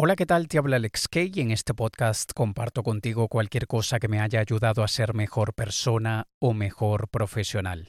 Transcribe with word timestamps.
Hola, 0.00 0.14
¿qué 0.14 0.26
tal? 0.26 0.46
Te 0.46 0.58
habla 0.58 0.76
Alex 0.76 1.08
Kay 1.08 1.32
y 1.34 1.40
en 1.40 1.50
este 1.50 1.74
podcast 1.74 2.30
comparto 2.32 2.84
contigo 2.84 3.26
cualquier 3.26 3.66
cosa 3.66 3.98
que 3.98 4.06
me 4.06 4.20
haya 4.20 4.38
ayudado 4.38 4.84
a 4.84 4.86
ser 4.86 5.12
mejor 5.12 5.54
persona 5.54 6.28
o 6.40 6.54
mejor 6.54 7.08
profesional. 7.08 7.88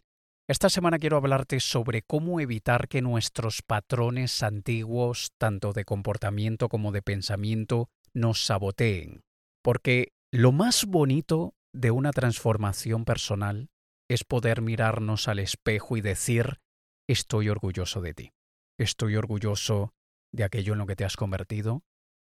Esta 0.49 0.71
semana 0.71 0.97
quiero 0.97 1.17
hablarte 1.17 1.59
sobre 1.59 2.01
cómo 2.01 2.39
evitar 2.39 2.87
que 2.87 3.03
nuestros 3.03 3.61
patrones 3.61 4.41
antiguos, 4.41 5.33
tanto 5.37 5.71
de 5.71 5.85
comportamiento 5.85 6.67
como 6.67 6.91
de 6.91 7.03
pensamiento, 7.03 7.89
nos 8.15 8.43
saboteen. 8.43 9.21
Porque 9.63 10.07
lo 10.31 10.51
más 10.51 10.85
bonito 10.87 11.53
de 11.75 11.91
una 11.91 12.09
transformación 12.09 13.05
personal 13.05 13.69
es 14.09 14.23
poder 14.23 14.63
mirarnos 14.63 15.27
al 15.27 15.37
espejo 15.37 15.95
y 15.95 16.01
decir, 16.01 16.57
estoy 17.07 17.49
orgulloso 17.49 18.01
de 18.01 18.15
ti, 18.15 18.31
estoy 18.79 19.15
orgulloso 19.15 19.93
de 20.33 20.43
aquello 20.43 20.73
en 20.73 20.79
lo 20.79 20.87
que 20.87 20.95
te 20.95 21.05
has 21.05 21.15
convertido, 21.15 21.83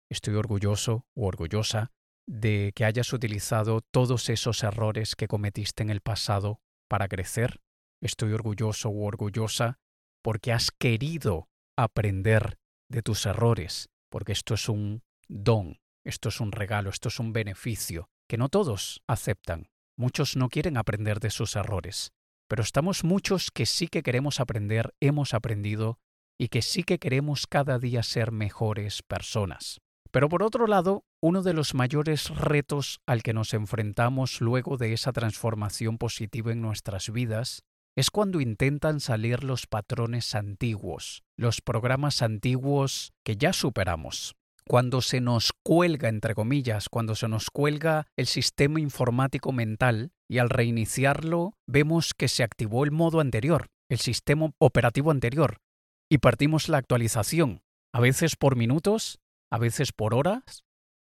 Estoy 0.10 0.36
orgulloso 0.36 1.06
o 1.16 1.26
orgullosa 1.26 1.92
de 2.28 2.72
que 2.76 2.86
hayas 2.86 3.14
utilizado 3.14 3.82
todos 3.82 4.30
esos 4.30 4.64
errores 4.64 5.16
que 5.16 5.28
cometiste 5.28 5.84
en 5.84 5.90
el 5.90 6.02
pasado 6.02 6.60
para 6.88 7.08
crecer. 7.08 7.62
Estoy 8.02 8.34
orgulloso 8.34 8.90
o 8.90 9.06
orgullosa 9.06 9.80
porque 10.24 10.52
has 10.52 10.72
querido 10.72 11.50
aprender 11.78 12.58
de 12.90 13.02
tus 13.02 13.26
errores, 13.26 13.90
porque 14.10 14.32
esto 14.32 14.54
es 14.54 14.70
un 14.70 15.04
don, 15.28 15.80
esto 16.04 16.30
es 16.30 16.40
un 16.40 16.52
regalo, 16.52 16.90
esto 16.90 17.10
es 17.10 17.20
un 17.20 17.34
beneficio 17.34 18.10
que 18.28 18.38
no 18.38 18.50
todos 18.50 19.02
aceptan. 19.08 19.70
Muchos 19.98 20.36
no 20.36 20.50
quieren 20.50 20.78
aprender 20.78 21.20
de 21.20 21.30
sus 21.30 21.56
errores, 21.56 22.12
pero 22.48 22.64
estamos 22.64 23.04
muchos 23.04 23.50
que 23.52 23.66
sí 23.66 23.88
que 23.88 24.04
queremos 24.04 24.40
aprender, 24.40 24.94
hemos 25.00 25.34
aprendido 25.34 26.00
y 26.38 26.50
que 26.50 26.62
sí 26.62 26.84
que 26.84 27.00
queremos 27.00 27.48
cada 27.48 27.80
día 27.80 28.04
ser 28.04 28.32
mejores 28.32 29.02
personas. 29.04 29.80
Pero 30.16 30.30
por 30.30 30.44
otro 30.44 30.66
lado, 30.66 31.04
uno 31.22 31.44
de 31.44 31.52
los 31.52 31.74
mayores 31.74 32.30
retos 32.30 33.02
al 33.06 33.22
que 33.22 33.34
nos 33.34 33.54
enfrentamos 33.54 34.40
luego 34.40 34.78
de 34.78 34.94
esa 34.94 35.12
transformación 35.12 35.98
positiva 35.98 36.54
en 36.54 36.62
nuestras 36.62 37.12
vidas 37.12 37.64
es 37.98 38.12
cuando 38.12 38.40
intentan 38.40 39.02
salir 39.02 39.44
los 39.44 39.68
patrones 39.68 40.34
antiguos, 40.34 41.24
los 41.36 41.60
programas 41.60 42.22
antiguos 42.22 43.12
que 43.26 43.36
ya 43.36 43.52
superamos. 43.52 44.38
Cuando 44.66 45.02
se 45.02 45.20
nos 45.20 45.52
cuelga, 45.66 46.08
entre 46.08 46.34
comillas, 46.34 46.88
cuando 46.88 47.16
se 47.16 47.28
nos 47.28 47.52
cuelga 47.52 48.08
el 48.16 48.28
sistema 48.28 48.80
informático 48.80 49.52
mental 49.52 50.14
y 50.30 50.38
al 50.38 50.50
reiniciarlo 50.50 51.58
vemos 51.68 52.14
que 52.14 52.30
se 52.30 52.44
activó 52.44 52.86
el 52.86 52.92
modo 52.92 53.20
anterior, 53.20 53.68
el 53.90 53.98
sistema 53.98 54.50
operativo 54.60 55.12
anterior, 55.12 55.58
y 56.10 56.20
partimos 56.20 56.70
la 56.70 56.78
actualización, 56.78 57.64
a 57.94 58.00
veces 58.00 58.38
por 58.38 58.56
minutos, 58.56 59.20
a 59.52 59.58
veces 59.58 59.92
por 59.92 60.14
horas 60.14 60.64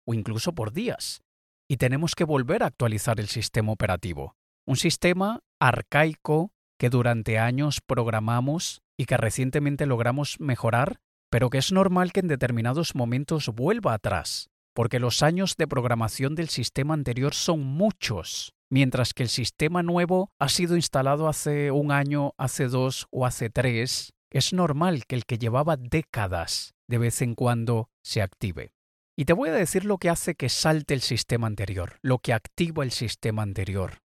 o 0.06 0.14
incluso 0.14 0.54
por 0.54 0.72
días. 0.72 1.22
Y 1.68 1.76
tenemos 1.76 2.14
que 2.14 2.24
volver 2.24 2.62
a 2.62 2.66
actualizar 2.66 3.20
el 3.20 3.28
sistema 3.28 3.72
operativo. 3.72 4.36
Un 4.66 4.76
sistema 4.76 5.40
arcaico 5.60 6.52
que 6.78 6.90
durante 6.90 7.38
años 7.38 7.80
programamos 7.80 8.82
y 8.98 9.06
que 9.06 9.16
recientemente 9.16 9.86
logramos 9.86 10.40
mejorar, 10.40 11.00
pero 11.30 11.50
que 11.50 11.58
es 11.58 11.72
normal 11.72 12.12
que 12.12 12.20
en 12.20 12.28
determinados 12.28 12.94
momentos 12.94 13.48
vuelva 13.48 13.94
atrás, 13.94 14.50
porque 14.74 15.00
los 15.00 15.22
años 15.22 15.56
de 15.56 15.66
programación 15.66 16.34
del 16.34 16.48
sistema 16.48 16.94
anterior 16.94 17.34
son 17.34 17.60
muchos, 17.60 18.54
mientras 18.70 19.14
que 19.14 19.22
el 19.22 19.28
sistema 19.28 19.82
nuevo 19.82 20.30
ha 20.38 20.48
sido 20.48 20.76
instalado 20.76 21.28
hace 21.28 21.70
un 21.70 21.92
año, 21.92 22.32
hace 22.38 22.68
dos 22.68 23.06
o 23.10 23.26
hace 23.26 23.50
tres, 23.50 24.13
es 24.34 24.52
normal 24.52 25.06
que 25.06 25.14
el 25.14 25.26
que 25.26 25.38
llevaba 25.38 25.76
décadas 25.76 26.74
de 26.88 26.98
vez 26.98 27.22
en 27.22 27.36
cuando 27.36 27.88
se 28.02 28.20
active. 28.20 28.72
Y 29.16 29.26
te 29.26 29.32
voy 29.32 29.48
a 29.48 29.52
decir 29.52 29.84
lo 29.84 29.98
que 29.98 30.10
hace 30.10 30.34
que 30.34 30.48
salte 30.48 30.92
el 30.92 31.02
sistema 31.02 31.46
anterior, 31.46 31.98
lo 32.02 32.18
que 32.18 32.32
activa 32.32 32.82
el 32.82 32.90
sistema 32.90 33.42
anterior. 33.42 34.02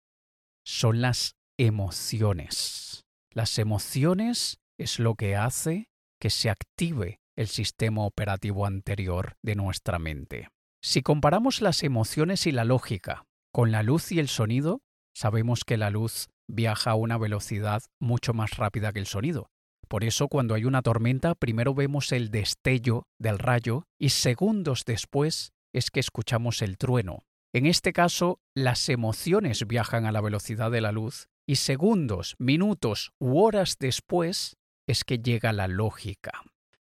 Son 0.66 1.02
las 1.02 1.36
emociones. 1.60 3.04
Las 3.32 3.60
emociones 3.60 4.62
es 4.80 4.98
lo 4.98 5.16
que 5.16 5.36
hace 5.36 5.90
que 6.22 6.30
se 6.30 6.50
active 6.50 7.20
el 7.36 7.50
sistema 7.50 8.04
operativo 8.04 8.66
anterior 8.66 9.36
de 9.42 9.56
nuestra 9.56 10.00
mente. 10.00 10.48
Si 10.82 11.02
comparamos 11.02 11.62
las 11.62 11.84
emociones 11.84 12.48
y 12.48 12.54
la 12.54 12.64
lógica 12.64 13.26
con 13.52 13.72
la 13.72 13.84
luz 13.84 14.14
y 14.14 14.20
el 14.20 14.30
sonido, 14.30 14.82
sabemos 15.14 15.66
que 15.66 15.76
la 15.76 15.90
luz 15.90 16.30
viaja 16.48 16.92
a 16.92 16.96
una 16.96 17.18
velocidad 17.18 17.84
mucho 18.00 18.34
más 18.34 18.52
rápida 18.56 18.94
que 18.94 19.00
el 19.00 19.08
sonido. 19.08 19.50
Por 19.94 20.04
eso 20.04 20.28
cuando 20.28 20.56
hay 20.56 20.66
una 20.66 20.82
tormenta 20.82 21.36
primero 21.36 21.76
vemos 21.76 22.12
el 22.14 22.32
destello 22.32 23.06
del 23.20 23.38
rayo 23.38 23.86
y 24.00 24.10
segundos 24.10 24.86
después 24.86 25.54
es 25.72 25.92
que 25.92 26.00
escuchamos 26.00 26.64
el 26.64 26.80
trueno. 26.80 27.26
En 27.54 27.68
este 27.68 27.94
caso, 27.94 28.40
las 28.56 28.90
emociones 28.90 29.68
viajan 29.68 30.08
a 30.08 30.12
la 30.12 30.20
velocidad 30.20 30.72
de 30.72 30.82
la 30.82 30.92
luz 30.92 31.28
y 31.46 31.58
segundos, 31.58 32.34
minutos 32.40 33.12
u 33.20 33.40
horas 33.40 33.78
después 33.80 34.58
es 34.88 35.04
que 35.04 35.20
llega 35.20 35.54
la 35.54 35.68
lógica. 35.68 36.42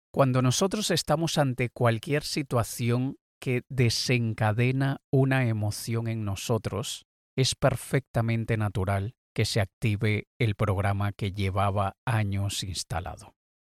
Cuando 0.09 0.41
nosotros 0.41 0.89
estamos 0.89 1.37
ante 1.37 1.67
cualquier 1.67 2.23
situación 2.23 3.17
que 3.41 3.63
desencadena 3.67 5.01
una 5.11 5.49
emoción 5.49 6.07
en 6.07 6.23
nosotros, 6.23 7.07
es 7.35 7.55
perfectamente 7.55 8.55
natural 8.55 9.15
que 9.33 9.45
se 9.45 9.61
active 9.61 10.27
el 10.39 10.55
programa 10.55 11.11
que 11.11 11.31
llevaba 11.31 11.97
años 12.05 12.63
instalado. 12.63 13.35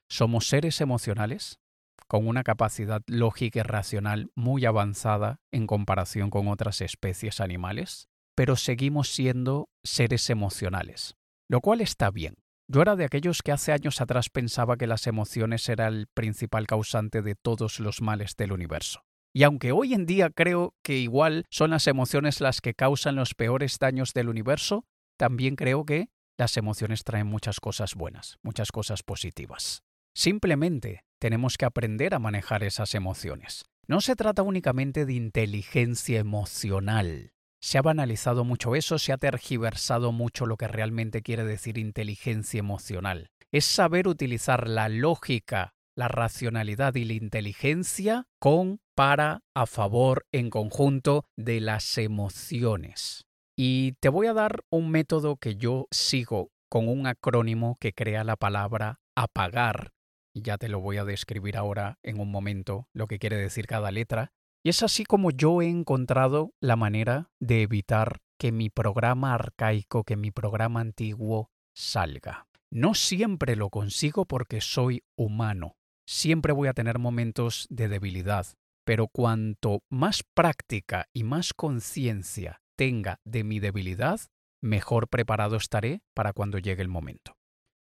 Somos 0.10 0.48
seres 0.48 0.82
emocionales 0.82 1.60
con 2.08 2.28
una 2.28 2.44
capacidad 2.44 3.02
lógica 3.08 3.60
y 3.60 3.64
racional 3.64 4.32
muy 4.36 4.66
avanzada 4.66 5.40
en 5.52 5.66
comparación 5.68 6.30
con 6.30 6.48
otras 6.48 6.82
especies 6.82 7.42
animales, 7.42 8.10
pero 8.36 8.56
seguimos 8.56 9.10
siendo 9.10 9.70
seres 9.84 10.30
emocionales, 10.30 11.16
lo 11.50 11.62
cual 11.62 11.82
está 11.82 12.12
bien. 12.12 12.36
Yo 12.68 12.82
era 12.82 12.96
de 12.96 13.06
aquellos 13.06 13.42
que 13.44 13.52
hace 13.52 13.72
años 13.72 14.02
atrás 14.02 14.30
pensaba 14.30 14.78
que 14.78 14.88
las 14.88 15.08
emociones 15.08 15.70
era 15.70 15.88
el 15.88 16.08
principal 16.08 16.68
causante 16.68 17.22
de 17.22 17.36
todos 17.36 17.80
los 17.80 18.02
males 18.02 18.36
del 18.36 18.52
universo. 18.52 19.04
Y 19.34 19.44
aunque 19.44 19.72
hoy 19.72 19.94
en 19.94 20.06
día 20.06 20.30
creo 20.30 20.74
que 20.82 20.98
igual 20.98 21.46
son 21.50 21.72
las 21.72 21.88
emociones 21.88 22.42
las 22.42 22.62
que 22.62 22.74
causan 22.74 23.16
los 23.16 23.36
peores 23.36 23.78
daños 23.80 24.14
del 24.14 24.30
universo, 24.30 24.86
también 25.18 25.56
creo 25.56 25.86
que 25.86 26.10
las 26.38 26.58
emociones 26.58 27.04
traen 27.04 27.28
muchas 27.28 27.60
cosas 27.60 27.96
buenas, 27.96 28.38
muchas 28.44 28.72
cosas 28.72 29.04
positivas. 29.04 29.84
Simplemente 30.14 31.04
tenemos 31.20 31.58
que 31.58 31.66
aprender 31.66 32.14
a 32.14 32.20
manejar 32.20 32.64
esas 32.64 32.96
emociones. 32.96 33.66
No 33.88 34.02
se 34.02 34.16
trata 34.16 34.42
únicamente 34.42 35.06
de 35.06 35.14
inteligencia 35.14 36.20
emocional. 36.20 37.34
Se 37.62 37.78
ha 37.78 37.82
banalizado 37.82 38.44
mucho 38.44 38.76
eso, 38.76 39.00
se 39.00 39.12
ha 39.12 39.18
tergiversado 39.18 40.12
mucho 40.12 40.46
lo 40.46 40.58
que 40.58 40.68
realmente 40.68 41.22
quiere 41.22 41.44
decir 41.46 41.78
inteligencia 41.78 42.60
emocional. 42.60 43.32
Es 43.52 43.66
saber 43.66 44.08
utilizar 44.08 44.68
la 44.68 44.90
lógica, 44.90 45.74
la 45.96 46.08
racionalidad 46.08 46.96
y 46.96 47.06
la 47.06 47.14
inteligencia 47.14 48.28
con, 48.40 48.82
para, 48.96 49.42
a 49.54 49.66
favor, 49.66 50.26
en 50.32 50.50
conjunto 50.50 51.26
de 51.36 51.62
las 51.62 51.98
emociones. 51.98 53.26
Y 53.58 53.94
te 54.02 54.10
voy 54.10 54.28
a 54.28 54.34
dar 54.34 54.66
un 54.70 54.92
método 54.92 55.38
que 55.38 55.56
yo 55.56 55.88
sigo 55.90 56.52
con 56.70 56.90
un 56.90 57.08
acrónimo 57.08 57.78
que 57.80 57.94
crea 57.94 58.26
la 58.26 58.36
palabra 58.36 59.00
apagar. 59.16 59.94
Y 60.34 60.42
ya 60.42 60.58
te 60.58 60.68
lo 60.68 60.82
voy 60.82 60.98
a 60.98 61.06
describir 61.06 61.56
ahora 61.56 61.98
en 62.04 62.20
un 62.20 62.30
momento 62.30 62.90
lo 62.92 63.08
que 63.08 63.18
quiere 63.18 63.38
decir 63.38 63.66
cada 63.66 63.92
letra. 63.92 64.34
Y 64.62 64.70
es 64.70 64.84
así 64.84 65.06
como 65.06 65.32
yo 65.32 65.62
he 65.62 65.70
encontrado 65.70 66.54
la 66.60 66.76
manera 66.76 67.32
de 67.40 67.62
evitar 67.62 68.20
que 68.38 68.52
mi 68.52 68.70
programa 68.70 69.34
arcaico, 69.34 70.04
que 70.04 70.18
mi 70.18 70.32
programa 70.32 70.82
antiguo 70.82 71.50
salga. 71.74 72.48
No 72.70 72.94
siempre 72.94 73.56
lo 73.56 73.70
consigo 73.70 74.26
porque 74.26 74.60
soy 74.60 75.04
humano. 75.16 75.78
Siempre 76.06 76.52
voy 76.52 76.68
a 76.68 76.74
tener 76.74 77.00
momentos 77.00 77.68
de 77.70 77.88
debilidad. 77.88 78.48
Pero 78.84 79.08
cuanto 79.08 79.82
más 79.90 80.24
práctica 80.36 81.08
y 81.14 81.24
más 81.24 81.54
conciencia 81.54 82.62
tenga 82.76 83.20
de 83.26 83.44
mi 83.44 83.60
debilidad, 83.60 84.20
mejor 84.62 85.08
preparado 85.08 85.56
estaré 85.56 86.02
para 86.14 86.34
cuando 86.34 86.58
llegue 86.58 86.82
el 86.82 86.90
momento. 86.90 87.34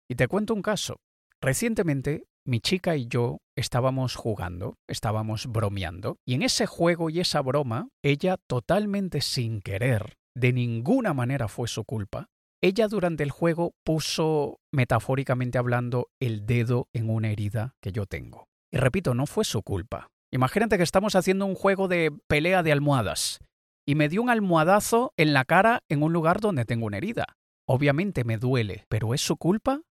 Y 0.08 0.14
te 0.14 0.28
cuento 0.28 0.54
un 0.54 0.62
caso. 0.62 1.00
Recientemente, 1.40 2.24
mi 2.44 2.60
chica 2.60 2.96
y 2.96 3.06
yo 3.06 3.38
estábamos 3.56 4.16
jugando, 4.16 4.76
estábamos 4.88 5.46
bromeando, 5.46 6.16
y 6.26 6.34
en 6.34 6.42
ese 6.42 6.66
juego 6.66 7.10
y 7.10 7.20
esa 7.20 7.40
broma, 7.40 7.88
ella 8.02 8.36
totalmente 8.46 9.20
sin 9.20 9.60
querer, 9.60 10.14
de 10.34 10.52
ninguna 10.52 11.14
manera 11.14 11.48
fue 11.48 11.68
su 11.68 11.84
culpa, 11.84 12.28
ella 12.62 12.88
durante 12.88 13.22
el 13.22 13.30
juego 13.30 13.74
puso, 13.84 14.60
metafóricamente 14.72 15.58
hablando, 15.58 16.08
el 16.20 16.46
dedo 16.46 16.88
en 16.92 17.10
una 17.10 17.30
herida 17.30 17.74
que 17.80 17.92
yo 17.92 18.06
tengo. 18.06 18.46
Y 18.72 18.78
repito, 18.78 19.14
no 19.14 19.26
fue 19.26 19.44
su 19.44 19.62
culpa. 19.62 20.08
Imagínate 20.32 20.76
que 20.78 20.84
estamos 20.84 21.16
haciendo 21.16 21.44
un 21.44 21.54
juego 21.54 21.88
de 21.88 22.10
pelea 22.28 22.62
de 22.62 22.72
almohadas 22.72 23.40
y 23.86 23.94
me 23.94 24.08
dio 24.08 24.22
un 24.22 24.30
almohadazo 24.30 25.12
en 25.16 25.32
la 25.32 25.44
cara 25.44 25.82
en 25.88 26.02
un 26.02 26.12
lugar 26.12 26.40
donde 26.40 26.64
tengo 26.64 26.86
una 26.86 26.98
herida. 26.98 27.36
Obviamente 27.66 28.24
me 28.24 28.38
duele, 28.38 28.86
pero 28.88 29.14
¿es 29.14 29.20
su 29.20 29.36
culpa? 29.36 29.82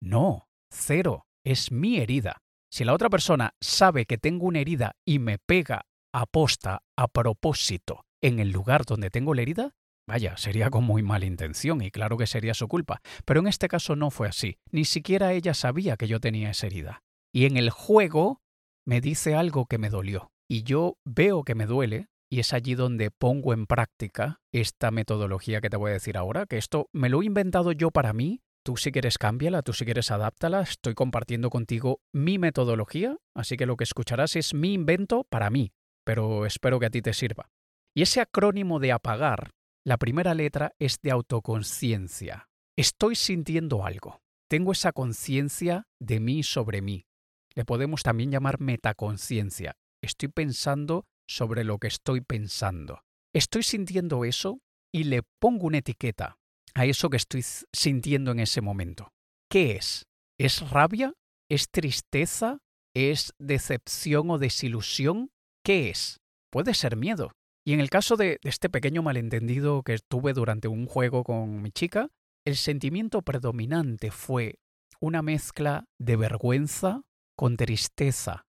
No, 0.00 0.48
cero, 0.70 1.26
es 1.44 1.72
mi 1.72 1.98
herida. 1.98 2.38
Si 2.70 2.84
la 2.84 2.92
otra 2.92 3.08
persona 3.08 3.54
sabe 3.60 4.06
que 4.06 4.18
tengo 4.18 4.46
una 4.46 4.60
herida 4.60 4.92
y 5.04 5.18
me 5.18 5.38
pega 5.38 5.86
a 6.12 6.26
posta, 6.26 6.82
a 6.96 7.08
propósito, 7.08 8.04
en 8.22 8.38
el 8.38 8.50
lugar 8.50 8.84
donde 8.84 9.10
tengo 9.10 9.34
la 9.34 9.42
herida, 9.42 9.72
vaya, 10.08 10.36
sería 10.36 10.70
con 10.70 10.84
muy 10.84 11.02
mala 11.02 11.26
intención 11.26 11.82
y 11.82 11.90
claro 11.90 12.16
que 12.16 12.26
sería 12.26 12.54
su 12.54 12.68
culpa. 12.68 13.00
Pero 13.24 13.40
en 13.40 13.46
este 13.46 13.68
caso 13.68 13.96
no 13.96 14.10
fue 14.10 14.28
así. 14.28 14.58
Ni 14.70 14.84
siquiera 14.84 15.32
ella 15.32 15.54
sabía 15.54 15.96
que 15.96 16.08
yo 16.08 16.20
tenía 16.20 16.50
esa 16.50 16.66
herida. 16.66 17.02
Y 17.32 17.46
en 17.46 17.56
el 17.56 17.70
juego 17.70 18.40
me 18.86 19.00
dice 19.00 19.34
algo 19.34 19.66
que 19.66 19.78
me 19.78 19.90
dolió. 19.90 20.30
Y 20.48 20.62
yo 20.62 20.96
veo 21.04 21.42
que 21.42 21.54
me 21.54 21.66
duele, 21.66 22.08
y 22.28 22.40
es 22.40 22.52
allí 22.52 22.74
donde 22.74 23.10
pongo 23.10 23.52
en 23.52 23.66
práctica 23.66 24.40
esta 24.52 24.90
metodología 24.90 25.60
que 25.60 25.70
te 25.70 25.76
voy 25.76 25.90
a 25.90 25.94
decir 25.94 26.16
ahora, 26.16 26.46
que 26.46 26.58
esto 26.58 26.88
me 26.92 27.08
lo 27.08 27.22
he 27.22 27.26
inventado 27.26 27.72
yo 27.72 27.90
para 27.90 28.12
mí. 28.12 28.40
Tú 28.64 28.76
si 28.76 28.90
quieres 28.90 29.16
cámbiala, 29.16 29.62
tú 29.62 29.72
si 29.72 29.84
quieres 29.84 30.10
adáptala. 30.10 30.62
Estoy 30.62 30.94
compartiendo 30.94 31.50
contigo 31.50 32.00
mi 32.12 32.38
metodología, 32.38 33.16
así 33.34 33.56
que 33.56 33.66
lo 33.66 33.76
que 33.76 33.84
escucharás 33.84 34.34
es 34.34 34.54
mi 34.54 34.74
invento 34.74 35.24
para 35.24 35.50
mí, 35.50 35.72
pero 36.04 36.46
espero 36.46 36.80
que 36.80 36.86
a 36.86 36.90
ti 36.90 37.00
te 37.00 37.12
sirva. 37.12 37.48
Y 37.94 38.02
ese 38.02 38.20
acrónimo 38.20 38.80
de 38.80 38.90
apagar, 38.90 39.52
la 39.84 39.98
primera 39.98 40.34
letra 40.34 40.74
es 40.80 40.98
de 41.00 41.12
autoconciencia. 41.12 42.48
Estoy 42.76 43.14
sintiendo 43.14 43.86
algo. 43.86 44.20
Tengo 44.48 44.72
esa 44.72 44.92
conciencia 44.92 45.86
de 46.00 46.18
mí 46.18 46.42
sobre 46.42 46.82
mí. 46.82 47.06
Le 47.54 47.64
podemos 47.64 48.02
también 48.02 48.30
llamar 48.32 48.60
metaconciencia. 48.60 49.76
Estoy 50.02 50.28
pensando 50.28 51.06
sobre 51.26 51.64
lo 51.64 51.78
que 51.78 51.88
estoy 51.88 52.20
pensando. 52.20 53.02
Estoy 53.34 53.62
sintiendo 53.62 54.24
eso 54.24 54.60
y 54.92 55.04
le 55.04 55.22
pongo 55.40 55.66
una 55.66 55.78
etiqueta 55.78 56.38
a 56.74 56.86
eso 56.86 57.10
que 57.10 57.16
estoy 57.16 57.44
sintiendo 57.72 58.30
en 58.30 58.40
ese 58.40 58.60
momento. 58.60 59.12
¿Qué 59.50 59.72
es? 59.76 60.06
¿Es 60.38 60.70
rabia? 60.70 61.12
¿Es 61.50 61.70
tristeza? 61.70 62.58
¿Es 62.94 63.32
decepción 63.38 64.30
o 64.30 64.38
desilusión? 64.38 65.30
¿Qué 65.64 65.90
es? 65.90 66.18
Puede 66.50 66.74
ser 66.74 66.96
miedo. 66.96 67.32
Y 67.66 67.72
en 67.72 67.80
el 67.80 67.90
caso 67.90 68.16
de 68.16 68.38
este 68.42 68.70
pequeño 68.70 69.02
malentendido 69.02 69.82
que 69.82 69.98
tuve 70.08 70.32
durante 70.32 70.68
un 70.68 70.86
juego 70.86 71.24
con 71.24 71.62
mi 71.62 71.72
chica, 71.72 72.08
el 72.46 72.56
sentimiento 72.56 73.22
predominante 73.22 74.10
fue 74.10 74.60
una 75.00 75.20
mezcla 75.20 75.84
de 75.98 76.16
vergüenza 76.16 77.02
con 77.36 77.56
tristeza 77.56 78.45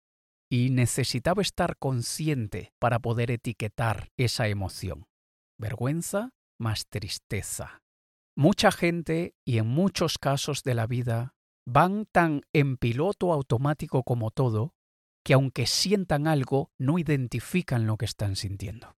y 0.51 0.69
necesitaba 0.69 1.41
estar 1.41 1.77
consciente 1.77 2.73
para 2.77 2.99
poder 2.99 3.31
etiquetar 3.31 4.09
esa 4.17 4.49
emoción. 4.49 5.07
Vergüenza 5.57 6.31
más 6.59 6.87
tristeza. 6.89 7.81
Mucha 8.35 8.73
gente 8.73 9.33
y 9.45 9.59
en 9.59 9.67
muchos 9.67 10.17
casos 10.17 10.63
de 10.63 10.75
la 10.75 10.87
vida 10.87 11.35
van 11.65 12.05
tan 12.05 12.41
en 12.51 12.75
piloto 12.75 13.31
automático 13.31 14.03
como 14.03 14.29
todo 14.29 14.75
que 15.23 15.33
aunque 15.33 15.67
sientan 15.67 16.27
algo 16.27 16.69
no 16.77 16.99
identifican 16.99 17.87
lo 17.87 17.95
que 17.95 18.05
están 18.05 18.35
sintiendo. 18.35 18.97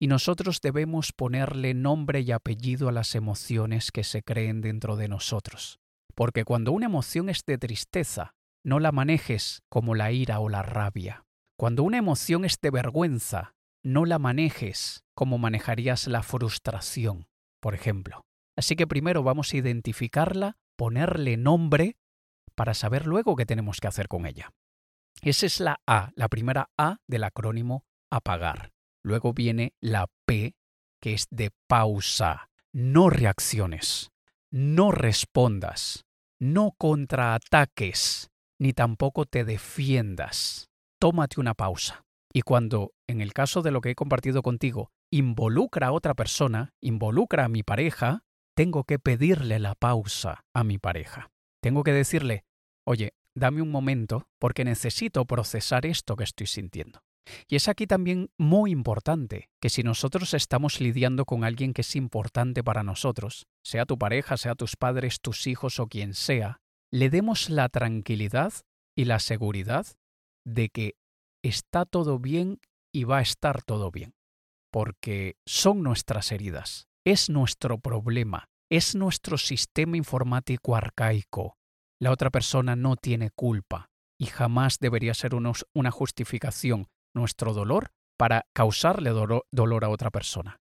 Y 0.00 0.08
nosotros 0.08 0.60
debemos 0.60 1.12
ponerle 1.12 1.74
nombre 1.74 2.22
y 2.22 2.32
apellido 2.32 2.88
a 2.88 2.92
las 2.92 3.14
emociones 3.14 3.92
que 3.92 4.02
se 4.02 4.24
creen 4.24 4.60
dentro 4.60 4.96
de 4.96 5.06
nosotros. 5.06 5.78
Porque 6.16 6.44
cuando 6.44 6.72
una 6.72 6.86
emoción 6.86 7.28
es 7.28 7.44
de 7.46 7.56
tristeza, 7.58 8.34
no 8.64 8.80
la 8.80 8.92
manejes 8.92 9.62
como 9.68 9.94
la 9.94 10.12
ira 10.12 10.40
o 10.40 10.48
la 10.48 10.62
rabia. 10.62 11.24
Cuando 11.56 11.82
una 11.82 11.98
emoción 11.98 12.44
es 12.44 12.58
de 12.60 12.70
vergüenza, 12.70 13.54
no 13.82 14.04
la 14.04 14.18
manejes 14.18 15.04
como 15.14 15.38
manejarías 15.38 16.06
la 16.06 16.22
frustración, 16.22 17.26
por 17.60 17.74
ejemplo. 17.74 18.22
Así 18.56 18.76
que 18.76 18.86
primero 18.86 19.22
vamos 19.22 19.52
a 19.52 19.56
identificarla, 19.56 20.56
ponerle 20.76 21.36
nombre, 21.36 21.96
para 22.54 22.74
saber 22.74 23.06
luego 23.06 23.36
qué 23.36 23.46
tenemos 23.46 23.80
que 23.80 23.88
hacer 23.88 24.08
con 24.08 24.26
ella. 24.26 24.50
Esa 25.22 25.46
es 25.46 25.60
la 25.60 25.80
A, 25.86 26.10
la 26.16 26.28
primera 26.28 26.70
A 26.76 26.98
del 27.06 27.24
acrónimo 27.24 27.84
apagar. 28.10 28.72
Luego 29.02 29.32
viene 29.32 29.74
la 29.80 30.08
P, 30.26 30.54
que 31.00 31.14
es 31.14 31.26
de 31.30 31.50
pausa. 31.66 32.50
No 32.72 33.10
reacciones, 33.10 34.10
no 34.50 34.92
respondas, 34.92 36.04
no 36.40 36.72
contraataques, 36.78 38.30
ni 38.62 38.72
tampoco 38.72 39.26
te 39.26 39.44
defiendas. 39.44 40.70
Tómate 41.00 41.40
una 41.40 41.54
pausa. 41.54 42.04
Y 42.32 42.42
cuando, 42.42 42.92
en 43.08 43.20
el 43.20 43.32
caso 43.32 43.60
de 43.60 43.72
lo 43.72 43.80
que 43.80 43.90
he 43.90 43.94
compartido 43.96 44.40
contigo, 44.40 44.92
involucra 45.10 45.88
a 45.88 45.92
otra 45.92 46.14
persona, 46.14 46.70
involucra 46.80 47.46
a 47.46 47.48
mi 47.48 47.64
pareja, 47.64 48.22
tengo 48.54 48.84
que 48.84 49.00
pedirle 49.00 49.58
la 49.58 49.74
pausa 49.74 50.44
a 50.54 50.62
mi 50.62 50.78
pareja. 50.78 51.28
Tengo 51.60 51.82
que 51.82 51.92
decirle, 51.92 52.44
oye, 52.86 53.14
dame 53.34 53.62
un 53.62 53.70
momento 53.72 54.28
porque 54.38 54.64
necesito 54.64 55.24
procesar 55.24 55.84
esto 55.84 56.14
que 56.14 56.24
estoy 56.24 56.46
sintiendo. 56.46 57.00
Y 57.48 57.56
es 57.56 57.66
aquí 57.66 57.88
también 57.88 58.30
muy 58.38 58.70
importante 58.70 59.48
que 59.60 59.70
si 59.70 59.82
nosotros 59.82 60.34
estamos 60.34 60.80
lidiando 60.80 61.24
con 61.24 61.42
alguien 61.42 61.72
que 61.72 61.80
es 61.80 61.96
importante 61.96 62.62
para 62.62 62.84
nosotros, 62.84 63.46
sea 63.64 63.86
tu 63.86 63.98
pareja, 63.98 64.36
sea 64.36 64.54
tus 64.54 64.76
padres, 64.76 65.20
tus 65.20 65.48
hijos 65.48 65.80
o 65.80 65.88
quien 65.88 66.14
sea, 66.14 66.60
le 66.92 67.08
demos 67.08 67.48
la 67.48 67.68
tranquilidad 67.68 68.52
y 68.96 69.06
la 69.06 69.18
seguridad 69.18 69.86
de 70.46 70.68
que 70.68 70.94
está 71.42 71.86
todo 71.86 72.18
bien 72.18 72.60
y 72.92 73.04
va 73.04 73.18
a 73.18 73.22
estar 73.22 73.62
todo 73.62 73.90
bien. 73.90 74.14
Porque 74.70 75.36
son 75.46 75.82
nuestras 75.82 76.32
heridas, 76.32 76.88
es 77.04 77.30
nuestro 77.30 77.78
problema, 77.78 78.48
es 78.70 78.94
nuestro 78.94 79.38
sistema 79.38 79.96
informático 79.96 80.76
arcaico. 80.76 81.56
La 82.00 82.10
otra 82.10 82.30
persona 82.30 82.76
no 82.76 82.96
tiene 82.96 83.30
culpa 83.30 83.90
y 84.20 84.26
jamás 84.26 84.78
debería 84.78 85.14
ser 85.14 85.32
una 85.34 85.90
justificación 85.90 86.88
nuestro 87.14 87.54
dolor 87.54 87.90
para 88.18 88.46
causarle 88.54 89.10
dolor 89.10 89.84
a 89.84 89.88
otra 89.88 90.10
persona. 90.10 90.60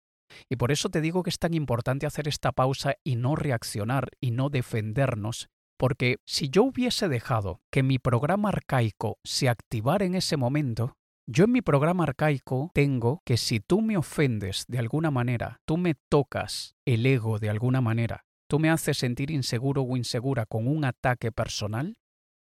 Y 0.50 0.56
por 0.56 0.72
eso 0.72 0.90
te 0.90 1.02
digo 1.02 1.24
que 1.24 1.30
es 1.30 1.40
tan 1.40 1.54
importante 1.54 2.06
hacer 2.06 2.28
esta 2.28 2.54
pausa 2.54 2.96
y 3.04 3.18
no 3.18 3.36
reaccionar 3.36 4.10
y 4.22 4.32
no 4.32 4.50
defendernos 4.50 5.50
porque 5.82 6.18
si 6.28 6.52
yo 6.52 6.62
hubiese 6.62 7.10
dejado 7.10 7.60
que 7.72 7.82
mi 7.82 7.98
programa 7.98 8.50
arcaico 8.50 9.18
se 9.24 9.50
activara 9.50 10.06
en 10.06 10.14
ese 10.14 10.38
momento, 10.38 10.94
yo 11.26 11.46
en 11.46 11.54
mi 11.54 11.64
programa 11.64 12.04
arcaico 12.04 12.70
tengo 12.76 13.24
que 13.26 13.36
si 13.36 13.62
tú 13.62 13.82
me 13.82 13.98
ofendes 13.98 14.66
de 14.68 14.78
alguna 14.78 15.10
manera, 15.10 15.60
tú 15.66 15.78
me 15.78 15.96
tocas 16.08 16.76
el 16.86 17.04
ego 17.08 17.40
de 17.40 17.50
alguna 17.50 17.82
manera, 17.82 18.26
tú 18.48 18.60
me 18.60 18.70
haces 18.70 19.00
sentir 19.00 19.32
inseguro 19.32 19.82
o 19.82 19.98
insegura 19.98 20.46
con 20.46 20.68
un 20.68 20.86
ataque 20.86 21.32
personal, 21.32 21.96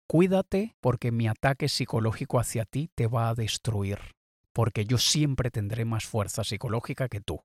cuídate 0.06 0.76
porque 0.80 1.10
mi 1.10 1.26
ataque 1.26 1.68
psicológico 1.68 2.38
hacia 2.38 2.64
ti 2.64 2.88
te 2.94 3.08
va 3.08 3.30
a 3.30 3.34
destruir, 3.34 3.98
porque 4.52 4.84
yo 4.84 4.96
siempre 4.96 5.50
tendré 5.50 5.84
más 5.84 6.04
fuerza 6.04 6.44
psicológica 6.44 7.08
que 7.08 7.20
tú. 7.20 7.40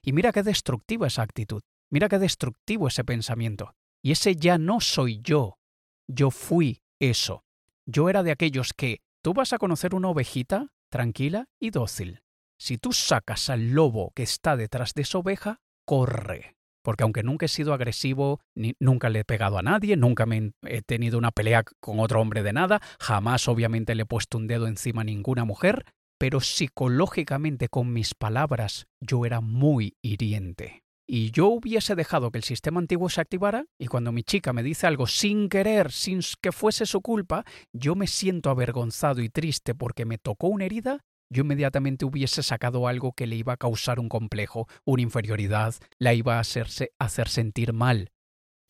Y 0.00 0.14
mira 0.14 0.32
qué 0.32 0.42
destructiva 0.42 1.08
esa 1.08 1.20
actitud, 1.20 1.60
mira 1.90 2.08
qué 2.08 2.18
destructivo 2.18 2.88
ese 2.88 3.04
pensamiento. 3.04 3.74
Y 4.06 4.12
ese 4.12 4.36
ya 4.36 4.56
no 4.56 4.80
soy 4.80 5.20
yo. 5.20 5.58
Yo 6.06 6.30
fui 6.30 6.80
eso. 7.00 7.42
Yo 7.86 8.08
era 8.08 8.22
de 8.22 8.30
aquellos 8.30 8.72
que 8.72 9.00
tú 9.20 9.34
vas 9.34 9.52
a 9.52 9.58
conocer 9.58 9.96
una 9.96 10.06
ovejita 10.06 10.68
tranquila 10.92 11.48
y 11.58 11.70
dócil. 11.70 12.20
Si 12.56 12.78
tú 12.78 12.92
sacas 12.92 13.50
al 13.50 13.72
lobo 13.72 14.12
que 14.14 14.22
está 14.22 14.56
detrás 14.56 14.94
de 14.94 15.02
esa 15.02 15.18
oveja, 15.18 15.58
corre. 15.84 16.54
Porque 16.84 17.02
aunque 17.02 17.24
nunca 17.24 17.46
he 17.46 17.48
sido 17.48 17.74
agresivo, 17.74 18.38
ni, 18.54 18.74
nunca 18.78 19.08
le 19.08 19.18
he 19.18 19.24
pegado 19.24 19.58
a 19.58 19.62
nadie, 19.62 19.96
nunca 19.96 20.24
me 20.24 20.52
he 20.62 20.82
tenido 20.82 21.18
una 21.18 21.32
pelea 21.32 21.64
con 21.80 21.98
otro 21.98 22.20
hombre 22.20 22.44
de 22.44 22.52
nada, 22.52 22.80
jamás 23.00 23.48
obviamente 23.48 23.96
le 23.96 24.04
he 24.04 24.06
puesto 24.06 24.38
un 24.38 24.46
dedo 24.46 24.68
encima 24.68 25.00
a 25.00 25.04
ninguna 25.04 25.44
mujer, 25.44 25.84
pero 26.16 26.38
psicológicamente 26.38 27.68
con 27.68 27.92
mis 27.92 28.14
palabras 28.14 28.86
yo 29.00 29.26
era 29.26 29.40
muy 29.40 29.96
hiriente 30.00 30.85
y 31.08 31.30
yo 31.30 31.46
hubiese 31.46 31.94
dejado 31.94 32.30
que 32.30 32.38
el 32.38 32.44
sistema 32.44 32.80
antiguo 32.80 33.08
se 33.08 33.20
activara 33.20 33.66
y 33.78 33.86
cuando 33.86 34.10
mi 34.10 34.24
chica 34.24 34.52
me 34.52 34.62
dice 34.62 34.86
algo 34.86 35.06
sin 35.06 35.48
querer, 35.48 35.92
sin 35.92 36.20
que 36.40 36.50
fuese 36.50 36.84
su 36.84 37.00
culpa, 37.00 37.44
yo 37.72 37.94
me 37.94 38.08
siento 38.08 38.50
avergonzado 38.50 39.22
y 39.22 39.28
triste 39.28 39.74
porque 39.74 40.04
me 40.04 40.18
tocó 40.18 40.48
una 40.48 40.64
herida, 40.64 41.04
yo 41.32 41.42
inmediatamente 41.42 42.04
hubiese 42.04 42.42
sacado 42.42 42.88
algo 42.88 43.12
que 43.12 43.26
le 43.26 43.36
iba 43.36 43.52
a 43.52 43.56
causar 43.56 44.00
un 44.00 44.08
complejo, 44.08 44.66
una 44.84 45.02
inferioridad, 45.02 45.74
la 45.98 46.12
iba 46.14 46.36
a 46.36 46.40
hacerse, 46.40 46.92
hacer 46.98 47.28
sentir 47.28 47.72
mal. 47.72 48.10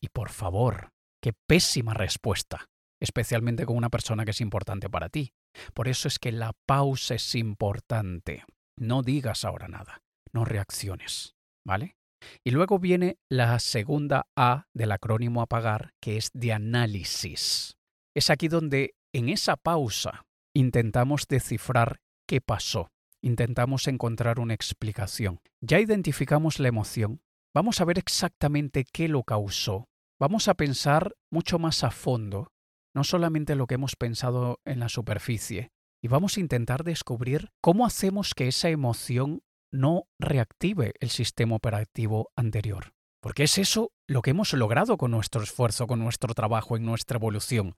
Y 0.01 0.09
por 0.09 0.29
favor, 0.29 0.89
qué 1.21 1.33
pésima 1.47 1.93
respuesta, 1.93 2.67
especialmente 2.99 3.65
con 3.65 3.77
una 3.77 3.89
persona 3.89 4.25
que 4.25 4.31
es 4.31 4.41
importante 4.41 4.89
para 4.89 5.09
ti. 5.09 5.33
Por 5.73 5.87
eso 5.87 6.07
es 6.07 6.19
que 6.19 6.31
la 6.31 6.53
pausa 6.67 7.15
es 7.15 7.33
importante. 7.35 8.43
No 8.77 9.01
digas 9.01 9.43
ahora 9.43 9.67
nada, 9.67 10.03
no 10.33 10.45
reacciones, 10.45 11.35
¿vale? 11.65 11.95
Y 12.43 12.51
luego 12.51 12.79
viene 12.79 13.17
la 13.29 13.57
segunda 13.59 14.27
A 14.35 14.67
del 14.73 14.91
acrónimo 14.91 15.41
apagar, 15.41 15.93
que 16.01 16.17
es 16.17 16.29
de 16.33 16.53
análisis. 16.53 17.77
Es 18.15 18.29
aquí 18.29 18.47
donde, 18.47 18.95
en 19.13 19.29
esa 19.29 19.57
pausa, 19.57 20.25
intentamos 20.53 21.27
descifrar 21.27 21.99
qué 22.27 22.41
pasó, 22.41 22.89
intentamos 23.21 23.87
encontrar 23.87 24.39
una 24.39 24.53
explicación. 24.53 25.39
Ya 25.61 25.79
identificamos 25.79 26.59
la 26.59 26.67
emoción, 26.67 27.21
vamos 27.53 27.79
a 27.79 27.85
ver 27.85 27.97
exactamente 27.99 28.85
qué 28.91 29.07
lo 29.07 29.23
causó, 29.23 29.87
vamos 30.19 30.47
a 30.47 30.55
pensar 30.55 31.15
mucho 31.31 31.59
más 31.59 31.83
a 31.83 31.91
fondo. 31.91 32.51
no 32.97 33.03
solamente 33.03 33.53
lo 33.53 33.67
que 33.67 33.75
hemos 33.75 33.95
pensado 33.95 34.59
en 34.65 34.79
la 34.79 34.89
superficie, 34.89 35.69
y 36.01 36.07
vamos 36.07 36.35
a 36.35 36.39
intentar 36.39 36.83
descubrir 36.83 37.51
cómo 37.61 37.85
hacemos 37.85 38.33
que 38.33 38.47
esa 38.47 38.69
emoción 38.69 39.43
no 39.71 40.07
reactive 40.19 40.93
el 40.99 41.09
sistema 41.09 41.55
operativo 41.55 42.31
anterior. 42.35 42.93
Porque 43.21 43.43
es 43.43 43.57
eso 43.57 43.91
lo 44.07 44.21
que 44.21 44.31
hemos 44.31 44.53
logrado 44.53 44.97
con 44.97 45.11
nuestro 45.11 45.41
esfuerzo, 45.41 45.87
con 45.87 45.99
nuestro 45.99 46.33
trabajo, 46.33 46.77
en 46.77 46.85
nuestra 46.85 47.17
evolución. 47.17 47.75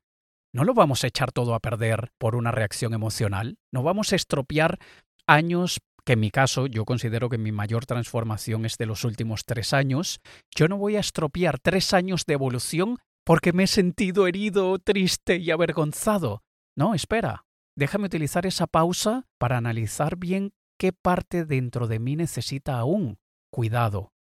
No 0.54 0.64
lo 0.64 0.74
vamos 0.74 1.04
a 1.04 1.08
echar 1.08 1.32
todo 1.32 1.54
a 1.54 1.60
perder 1.60 2.12
por 2.18 2.36
una 2.36 2.52
reacción 2.52 2.94
emocional, 2.94 3.58
no 3.72 3.84
vamos 3.84 4.12
a 4.14 4.16
estropear 4.16 4.80
años 5.28 5.80
que 6.06 6.14
en 6.14 6.22
mi 6.22 6.32
caso 6.32 6.66
yo 6.66 6.86
considero 6.86 7.30
que 7.30 7.38
mi 7.38 7.52
mayor 7.52 7.86
transformación 7.86 8.66
es 8.66 8.78
de 8.78 8.88
los 8.88 9.04
últimos 9.04 9.46
tres 9.46 9.74
años, 9.74 10.22
yo 10.56 10.68
no 10.68 10.78
voy 10.78 10.96
a 10.96 11.02
estropear 11.02 11.60
tres 11.60 11.94
años 11.94 12.26
de 12.26 12.34
evolución 12.34 12.98
porque 13.26 13.54
me 13.54 13.64
he 13.64 13.68
sentido 13.68 14.26
herido, 14.26 14.80
triste 14.80 15.38
y 15.38 15.52
avergonzado. 15.52 16.42
No, 16.76 16.96
espera, 16.96 17.46
déjame 17.76 18.08
utilizar 18.08 18.48
esa 18.48 18.66
pausa 18.66 19.28
para 19.38 19.58
analizar 19.58 20.18
bien 20.18 20.52
qué 20.80 20.94
parte 20.94 21.46
dentro 21.46 21.88
de 21.88 22.00
mí 22.00 22.16
necesita 22.16 22.80
aún 22.80 23.20
cuidado, 23.52 24.14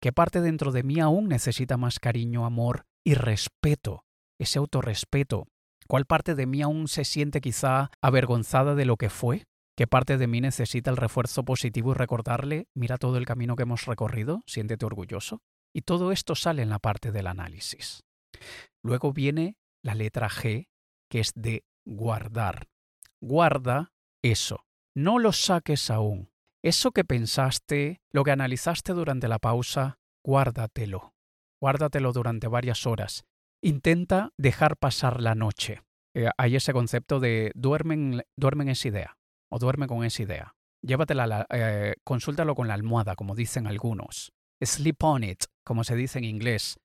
qué 0.00 0.12
parte 0.12 0.40
dentro 0.40 0.70
de 0.70 0.82
mí 0.82 1.00
aún 1.00 1.28
necesita 1.28 1.76
más 1.76 1.98
cariño, 1.98 2.44
amor 2.44 2.84
y 3.04 3.14
respeto, 3.14 4.04
ese 4.38 4.58
autorrespeto, 4.58 5.48
cuál 5.88 6.04
parte 6.04 6.34
de 6.34 6.46
mí 6.46 6.62
aún 6.62 6.86
se 6.86 7.04
siente 7.04 7.40
quizá 7.40 7.90
avergonzada 8.00 8.74
de 8.74 8.84
lo 8.84 8.96
que 8.96 9.10
fue, 9.10 9.44
¿Qué 9.74 9.86
parte 9.86 10.18
de 10.18 10.26
mí 10.26 10.42
necesita 10.42 10.90
el 10.90 10.98
refuerzo 10.98 11.44
positivo 11.44 11.92
y 11.92 11.94
recordarle, 11.94 12.68
mira 12.74 12.98
todo 12.98 13.16
el 13.16 13.24
camino 13.24 13.56
que 13.56 13.62
hemos 13.62 13.86
recorrido, 13.86 14.42
siéntete 14.46 14.84
orgulloso? 14.84 15.40
Y 15.74 15.80
todo 15.80 16.12
esto 16.12 16.34
sale 16.34 16.60
en 16.60 16.68
la 16.68 16.78
parte 16.78 17.10
del 17.10 17.26
análisis. 17.26 18.04
Luego 18.84 19.14
viene 19.14 19.56
la 19.82 19.94
letra 19.94 20.28
G, 20.28 20.68
que 21.08 21.20
es 21.20 21.32
de 21.34 21.64
guardar. 21.86 22.68
Guarda 23.22 23.92
eso. 24.22 24.66
No 24.94 25.18
lo 25.18 25.32
saques 25.32 25.90
aún. 25.90 26.30
Eso 26.62 26.92
que 26.92 27.04
pensaste, 27.04 28.02
lo 28.10 28.24
que 28.24 28.30
analizaste 28.30 28.92
durante 28.92 29.26
la 29.26 29.38
pausa, 29.38 29.98
guárdatelo. 30.24 31.14
Guárdatelo 31.60 32.12
durante 32.12 32.46
varias 32.46 32.86
horas. 32.86 33.24
Intenta 33.62 34.32
dejar 34.36 34.76
pasar 34.76 35.20
la 35.20 35.34
noche. 35.34 35.82
Eh, 36.14 36.28
hay 36.36 36.56
ese 36.56 36.72
concepto 36.72 37.20
de 37.20 37.52
duermen, 37.54 38.22
duermen 38.36 38.68
esa 38.68 38.88
idea 38.88 39.16
o 39.50 39.58
duerme 39.58 39.86
con 39.86 40.04
esa 40.04 40.22
idea. 40.22 40.54
Llévatela, 40.82 41.46
eh, 41.50 41.94
consúltalo 42.04 42.54
con 42.54 42.68
la 42.68 42.74
almohada, 42.74 43.14
como 43.16 43.34
dicen 43.34 43.66
algunos. 43.66 44.32
Sleep 44.60 45.02
on 45.02 45.24
it, 45.24 45.44
como 45.64 45.84
se 45.84 45.96
dice 45.96 46.18
en 46.18 46.24
inglés. 46.24 46.78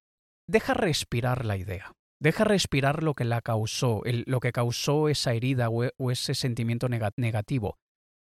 Deja 0.47 0.73
respirar 0.73 1.45
la 1.45 1.57
idea. 1.57 1.93
Deja 2.19 2.43
respirar 2.45 3.03
lo 3.03 3.13
que 3.15 3.25
la 3.25 3.41
causó, 3.41 4.01
lo 4.05 4.39
que 4.39 4.51
causó 4.51 5.09
esa 5.09 5.33
herida 5.33 5.69
o, 5.69 5.83
o 5.97 6.11
ese 6.11 6.35
sentimiento 6.35 6.87
negativo. 6.89 7.77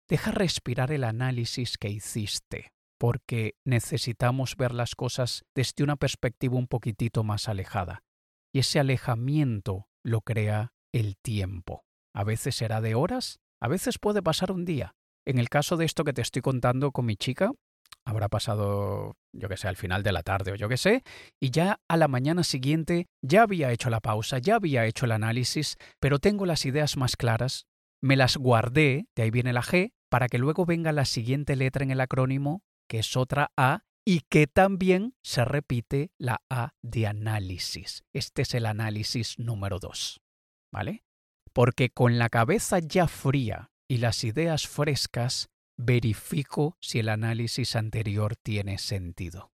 Deja 0.09 0.31
respirar 0.31 0.91
el 0.91 1.03
análisis 1.03 1.77
que 1.77 1.89
hiciste, 1.89 2.73
porque 2.99 3.55
necesitamos 3.65 4.55
ver 4.57 4.73
las 4.73 4.95
cosas 4.95 5.43
desde 5.55 5.83
una 5.83 5.95
perspectiva 5.95 6.57
un 6.57 6.67
poquitito 6.67 7.23
más 7.23 7.47
alejada. 7.47 8.03
Y 8.53 8.59
ese 8.59 8.79
alejamiento 8.79 9.87
lo 10.03 10.21
crea 10.21 10.73
el 10.93 11.17
tiempo. 11.17 11.85
A 12.13 12.23
veces 12.23 12.55
será 12.55 12.81
de 12.81 12.95
horas, 12.95 13.39
a 13.61 13.67
veces 13.67 13.97
puede 13.97 14.21
pasar 14.21 14.51
un 14.51 14.65
día. 14.65 14.95
En 15.25 15.39
el 15.39 15.49
caso 15.49 15.77
de 15.77 15.85
esto 15.85 16.03
que 16.03 16.13
te 16.13 16.21
estoy 16.21 16.41
contando 16.41 16.91
con 16.91 17.05
mi 17.05 17.15
chica, 17.15 17.51
habrá 18.05 18.27
pasado, 18.27 19.15
yo 19.33 19.49
que 19.49 19.57
sé, 19.57 19.67
al 19.67 19.77
final 19.77 20.03
de 20.03 20.11
la 20.11 20.21
tarde 20.21 20.51
o 20.51 20.55
yo 20.55 20.67
que 20.67 20.77
sé, 20.77 21.03
y 21.39 21.49
ya 21.49 21.79
a 21.87 21.97
la 21.97 22.07
mañana 22.07 22.43
siguiente 22.43 23.07
ya 23.21 23.43
había 23.43 23.71
hecho 23.71 23.89
la 23.89 24.01
pausa, 24.01 24.39
ya 24.39 24.55
había 24.55 24.85
hecho 24.85 25.05
el 25.05 25.13
análisis, 25.13 25.77
pero 25.99 26.19
tengo 26.19 26.45
las 26.45 26.65
ideas 26.65 26.97
más 26.97 27.15
claras, 27.15 27.65
me 28.03 28.15
las 28.15 28.37
guardé, 28.37 29.07
de 29.15 29.23
ahí 29.23 29.31
viene 29.31 29.53
la 29.53 29.63
G, 29.63 29.93
para 30.09 30.27
que 30.27 30.37
luego 30.37 30.65
venga 30.65 30.91
la 30.91 31.05
siguiente 31.05 31.55
letra 31.55 31.83
en 31.83 31.91
el 31.91 32.01
acrónimo, 32.01 32.61
que 32.87 32.99
es 32.99 33.17
otra 33.17 33.51
A, 33.57 33.81
y 34.05 34.19
que 34.29 34.45
también 34.45 35.15
se 35.23 35.45
repite 35.45 36.11
la 36.19 36.43
A 36.49 36.73
de 36.83 37.07
análisis. 37.07 38.03
Este 38.13 38.41
es 38.41 38.53
el 38.53 38.65
análisis 38.65 39.39
número 39.39 39.79
2. 39.79 40.19
¿Vale? 40.71 41.03
porque 41.53 41.91
con 41.91 42.17
la 42.17 42.29
cabeza 42.29 42.79
ya 42.79 43.07
fría 43.07 43.71
y 43.87 43.97
las 43.97 44.23
ideas 44.23 44.67
frescas, 44.67 45.49
verifico 45.77 46.77
si 46.81 46.99
el 46.99 47.09
análisis 47.09 47.75
anterior 47.75 48.35
tiene 48.35 48.77
sentido. 48.79 49.51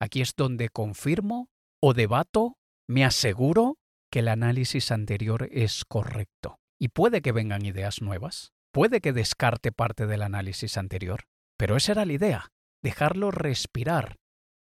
Aquí 0.00 0.22
es 0.22 0.34
donde 0.34 0.70
confirmo 0.70 1.50
o 1.80 1.94
debato, 1.94 2.56
me 2.88 3.04
aseguro 3.04 3.78
que 4.10 4.20
el 4.20 4.28
análisis 4.28 4.90
anterior 4.90 5.48
es 5.52 5.84
correcto. 5.84 6.58
Y 6.82 6.88
puede 6.88 7.22
que 7.22 7.30
vengan 7.30 7.64
ideas 7.64 8.02
nuevas, 8.02 8.52
puede 8.72 9.00
que 9.00 9.12
descarte 9.12 9.70
parte 9.70 10.08
del 10.08 10.20
análisis 10.20 10.76
anterior, 10.76 11.26
pero 11.56 11.76
esa 11.76 11.92
era 11.92 12.04
la 12.04 12.12
idea, 12.12 12.50
dejarlo 12.82 13.30
respirar, 13.30 14.16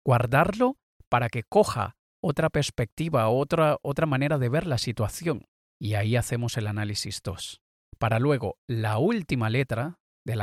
guardarlo 0.06 0.76
para 1.08 1.30
que 1.30 1.44
coja 1.44 1.96
otra 2.22 2.50
perspectiva, 2.50 3.30
otra, 3.30 3.78
otra 3.84 4.06
manera 4.06 4.38
de 4.38 4.50
ver 4.50 4.68
la 4.68 4.78
situación 4.78 5.46
y 5.80 5.94
ahí 5.94 6.18
hacemos 6.18 6.58
el 6.58 6.68
análisis 6.68 7.22
2. 7.24 7.62
Para 7.98 8.20
luego, 8.20 8.58
la 8.68 8.98
última 8.98 9.50
letra 9.50 10.02
del, 10.26 10.42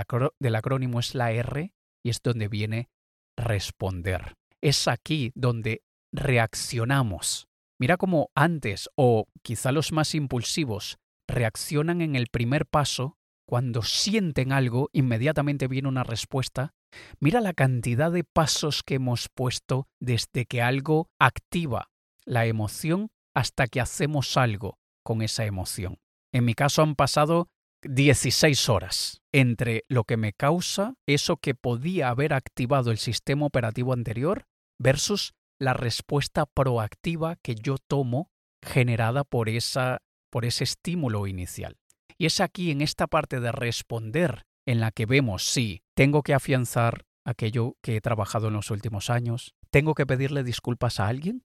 acrónimo 0.56 0.98
es 0.98 1.14
la 1.14 1.32
R 1.32 1.74
y 2.02 2.08
es 2.08 2.22
donde 2.22 2.48
viene 2.48 2.88
responder. 3.36 4.32
Es 4.62 4.88
aquí 4.88 5.30
donde 5.34 5.82
reaccionamos. 6.10 7.48
Mira 7.78 7.98
cómo 7.98 8.30
antes, 8.34 8.88
o 8.96 9.26
quizá 9.42 9.72
los 9.72 9.92
más 9.92 10.14
impulsivos, 10.14 10.96
reaccionan 11.28 12.02
en 12.02 12.16
el 12.16 12.28
primer 12.28 12.66
paso, 12.66 13.16
cuando 13.46 13.82
sienten 13.82 14.52
algo, 14.52 14.90
inmediatamente 14.92 15.68
viene 15.68 15.88
una 15.88 16.04
respuesta. 16.04 16.74
Mira 17.20 17.40
la 17.40 17.52
cantidad 17.52 18.10
de 18.10 18.24
pasos 18.24 18.82
que 18.82 18.94
hemos 18.94 19.28
puesto 19.28 19.88
desde 20.00 20.46
que 20.46 20.62
algo 20.62 21.08
activa 21.18 21.90
la 22.24 22.46
emoción 22.46 23.08
hasta 23.34 23.68
que 23.68 23.80
hacemos 23.80 24.36
algo 24.36 24.78
con 25.04 25.22
esa 25.22 25.44
emoción. 25.44 25.98
En 26.32 26.44
mi 26.44 26.54
caso 26.54 26.82
han 26.82 26.96
pasado 26.96 27.48
16 27.82 28.68
horas 28.68 29.22
entre 29.32 29.84
lo 29.88 30.04
que 30.04 30.16
me 30.16 30.32
causa 30.32 30.94
eso 31.06 31.36
que 31.36 31.54
podía 31.54 32.08
haber 32.08 32.32
activado 32.32 32.90
el 32.90 32.98
sistema 32.98 33.46
operativo 33.46 33.92
anterior 33.92 34.46
versus 34.78 35.34
la 35.58 35.72
respuesta 35.72 36.46
proactiva 36.46 37.36
que 37.36 37.54
yo 37.54 37.76
tomo 37.78 38.30
generada 38.62 39.24
por, 39.24 39.48
esa, 39.48 40.02
por 40.30 40.44
ese 40.44 40.64
estímulo 40.64 41.26
inicial. 41.26 41.76
Y 42.18 42.26
es 42.26 42.40
aquí, 42.40 42.70
en 42.70 42.80
esta 42.80 43.06
parte 43.06 43.40
de 43.40 43.52
responder, 43.52 44.46
en 44.66 44.80
la 44.80 44.90
que 44.90 45.06
vemos 45.06 45.46
si 45.46 45.82
tengo 45.94 46.22
que 46.22 46.34
afianzar 46.34 47.04
aquello 47.24 47.76
que 47.82 47.96
he 47.96 48.00
trabajado 48.00 48.48
en 48.48 48.54
los 48.54 48.70
últimos 48.70 49.10
años, 49.10 49.54
tengo 49.70 49.94
que 49.94 50.06
pedirle 50.06 50.44
disculpas 50.44 51.00
a 51.00 51.08
alguien, 51.08 51.44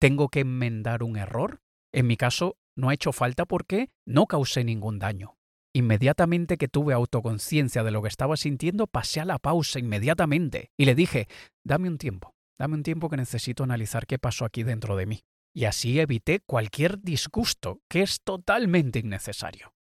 tengo 0.00 0.28
que 0.28 0.40
enmendar 0.40 1.02
un 1.02 1.16
error. 1.16 1.60
En 1.92 2.06
mi 2.06 2.16
caso, 2.16 2.56
no 2.76 2.88
ha 2.88 2.94
hecho 2.94 3.12
falta 3.12 3.44
porque 3.44 3.90
no 4.06 4.26
causé 4.26 4.64
ningún 4.64 4.98
daño. 4.98 5.36
Inmediatamente 5.74 6.56
que 6.56 6.68
tuve 6.68 6.94
autoconciencia 6.94 7.82
de 7.82 7.90
lo 7.90 8.02
que 8.02 8.08
estaba 8.08 8.36
sintiendo, 8.36 8.86
pasé 8.86 9.20
a 9.20 9.24
la 9.24 9.38
pausa 9.38 9.78
inmediatamente 9.78 10.70
y 10.76 10.86
le 10.86 10.94
dije, 10.94 11.28
dame 11.64 11.88
un 11.88 11.98
tiempo, 11.98 12.34
dame 12.58 12.74
un 12.74 12.82
tiempo 12.82 13.08
que 13.10 13.16
necesito 13.16 13.64
analizar 13.64 14.06
qué 14.06 14.18
pasó 14.18 14.44
aquí 14.44 14.62
dentro 14.62 14.96
de 14.96 15.06
mí. 15.06 15.24
Y 15.54 15.64
así 15.64 15.98
evité 15.98 16.40
cualquier 16.40 17.00
disgusto, 17.00 17.80
que 17.88 18.02
es 18.02 18.20
totalmente 18.22 18.98
innecesario. 18.98 19.74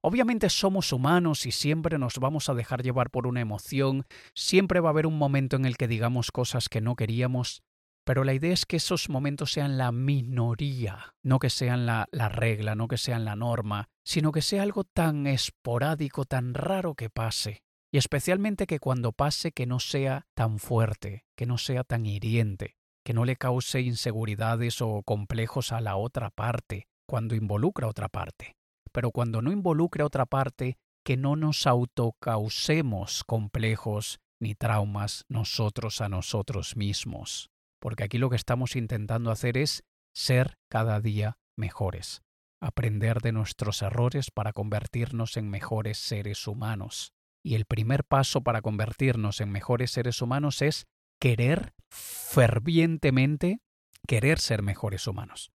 Obviamente 0.00 0.50
somos 0.50 0.92
humanos 0.92 1.46
y 1.46 1.52
siempre 1.52 1.96
nos 1.96 2.18
vamos 2.18 2.48
a 2.48 2.54
dejar 2.54 2.82
llevar 2.82 3.10
por 3.10 3.28
una 3.28 3.40
emoción, 3.40 4.04
siempre 4.34 4.80
va 4.80 4.88
a 4.88 4.90
haber 4.90 5.06
un 5.06 5.16
momento 5.16 5.54
en 5.54 5.64
el 5.64 5.76
que 5.76 5.86
digamos 5.86 6.32
cosas 6.32 6.68
que 6.68 6.80
no 6.80 6.96
queríamos, 6.96 7.62
pero 8.04 8.24
la 8.24 8.34
idea 8.34 8.52
es 8.52 8.66
que 8.66 8.76
esos 8.76 9.08
momentos 9.08 9.52
sean 9.52 9.78
la 9.78 9.92
minoría, 9.92 11.14
no 11.22 11.38
que 11.38 11.50
sean 11.50 11.86
la, 11.86 12.08
la, 12.10 12.28
regla, 12.28 12.74
no 12.74 12.88
que 12.88 12.98
sean 12.98 13.24
la 13.24 13.36
norma, 13.36 13.90
sino 14.04 14.32
que 14.32 14.42
sea 14.42 14.64
algo 14.64 14.82
tan 14.82 15.28
esporádico, 15.28 16.24
tan 16.24 16.54
raro 16.54 16.94
que 16.94 17.08
pase. 17.08 17.62
Y 17.92 17.98
especialmente 17.98 18.66
que 18.66 18.80
cuando 18.80 19.12
pase 19.12 19.52
que 19.52 19.66
no 19.66 19.78
sea 19.78 20.26
tan 20.34 20.58
fuerte, 20.58 21.26
que 21.36 21.46
no 21.46 21.58
sea 21.58 21.84
tan 21.84 22.06
hiriente, 22.06 22.76
que 23.04 23.14
no 23.14 23.24
le 23.24 23.36
cause 23.36 23.80
inseguridades 23.80 24.80
o 24.80 25.02
complejos 25.02 25.72
a 25.72 25.80
la 25.80 25.96
otra 25.96 26.30
parte, 26.30 26.86
cuando 27.06 27.34
involucra 27.34 27.86
a 27.86 27.90
otra 27.90 28.08
parte. 28.08 28.56
Pero 28.92 29.10
cuando 29.10 29.42
no 29.42 29.52
involucre 29.52 30.02
a 30.02 30.06
otra 30.06 30.26
parte, 30.26 30.76
que 31.04 31.16
no 31.16 31.36
nos 31.36 31.66
autocausemos 31.66 33.24
complejos 33.24 34.20
ni 34.40 34.54
traumas 34.54 35.24
nosotros 35.28 36.00
a 36.00 36.08
nosotros 36.08 36.76
mismos 36.76 37.52
porque 37.82 38.04
aquí 38.04 38.16
lo 38.16 38.30
que 38.30 38.36
estamos 38.36 38.76
intentando 38.76 39.32
hacer 39.32 39.58
es 39.58 39.82
ser 40.14 40.56
cada 40.70 41.00
día 41.00 41.36
mejores, 41.56 42.22
aprender 42.60 43.20
de 43.20 43.32
nuestros 43.32 43.82
errores 43.82 44.30
para 44.30 44.52
convertirnos 44.52 45.36
en 45.36 45.50
mejores 45.50 45.98
seres 45.98 46.46
humanos. 46.46 47.12
Y 47.44 47.56
el 47.56 47.64
primer 47.64 48.04
paso 48.04 48.42
para 48.42 48.62
convertirnos 48.62 49.40
en 49.40 49.50
mejores 49.50 49.90
seres 49.90 50.22
humanos 50.22 50.62
es 50.62 50.86
querer 51.22 51.72
fervientemente, 51.88 53.60
querer 54.08 54.40
ser 54.40 54.60
mejores 54.60 55.06
humanos. 55.06 55.52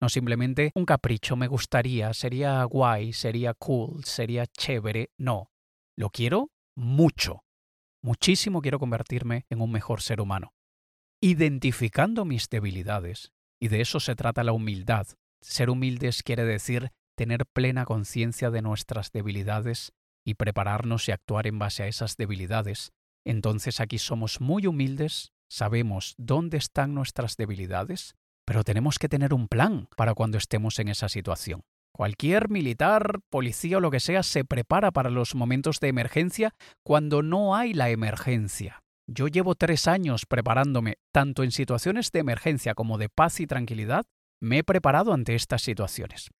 No 0.00 0.08
simplemente 0.08 0.70
un 0.76 0.84
capricho 0.84 1.34
me 1.34 1.48
gustaría, 1.48 2.14
sería 2.14 2.62
guay, 2.62 3.12
sería 3.12 3.54
cool, 3.54 4.04
sería 4.04 4.46
chévere. 4.46 5.10
No, 5.18 5.50
lo 5.96 6.10
quiero 6.10 6.52
mucho. 6.76 7.42
Muchísimo 8.00 8.62
quiero 8.62 8.78
convertirme 8.78 9.46
en 9.50 9.62
un 9.62 9.72
mejor 9.72 10.00
ser 10.00 10.20
humano. 10.20 10.54
Identificando 11.20 12.24
mis 12.24 12.48
debilidades, 12.48 13.32
y 13.58 13.66
de 13.66 13.80
eso 13.80 13.98
se 13.98 14.14
trata 14.14 14.44
la 14.44 14.52
humildad. 14.52 15.08
Ser 15.40 15.70
humildes 15.70 16.22
quiere 16.22 16.44
decir 16.44 16.92
tener 17.16 17.46
plena 17.46 17.84
conciencia 17.84 18.52
de 18.52 18.62
nuestras 18.62 19.10
debilidades 19.10 19.92
y 20.24 20.34
prepararnos 20.34 21.08
y 21.08 21.10
actuar 21.10 21.48
en 21.48 21.58
base 21.58 21.82
a 21.82 21.88
esas 21.88 22.16
debilidades. 22.16 22.92
Entonces 23.24 23.80
aquí 23.80 23.98
somos 23.98 24.40
muy 24.40 24.66
humildes, 24.66 25.32
sabemos 25.48 26.14
dónde 26.18 26.56
están 26.56 26.94
nuestras 26.94 27.36
debilidades, 27.36 28.14
pero 28.46 28.64
tenemos 28.64 28.98
que 28.98 29.08
tener 29.08 29.34
un 29.34 29.48
plan 29.48 29.88
para 29.96 30.14
cuando 30.14 30.38
estemos 30.38 30.78
en 30.78 30.88
esa 30.88 31.08
situación. 31.08 31.62
Cualquier 31.92 32.48
militar, 32.48 33.20
policía 33.28 33.78
o 33.78 33.80
lo 33.80 33.90
que 33.90 34.00
sea 34.00 34.22
se 34.22 34.44
prepara 34.44 34.90
para 34.90 35.10
los 35.10 35.34
momentos 35.34 35.80
de 35.80 35.88
emergencia 35.88 36.54
cuando 36.84 37.22
no 37.22 37.54
hay 37.54 37.74
la 37.74 37.90
emergencia. 37.90 38.80
Yo 39.06 39.26
llevo 39.26 39.56
tres 39.56 39.88
años 39.88 40.24
preparándome, 40.24 40.98
tanto 41.12 41.42
en 41.42 41.50
situaciones 41.50 42.12
de 42.12 42.20
emergencia 42.20 42.74
como 42.74 42.96
de 42.96 43.08
paz 43.08 43.40
y 43.40 43.46
tranquilidad, 43.46 44.04
me 44.40 44.58
he 44.58 44.64
preparado 44.64 45.12
ante 45.12 45.34
estas 45.34 45.62
situaciones. 45.62 46.30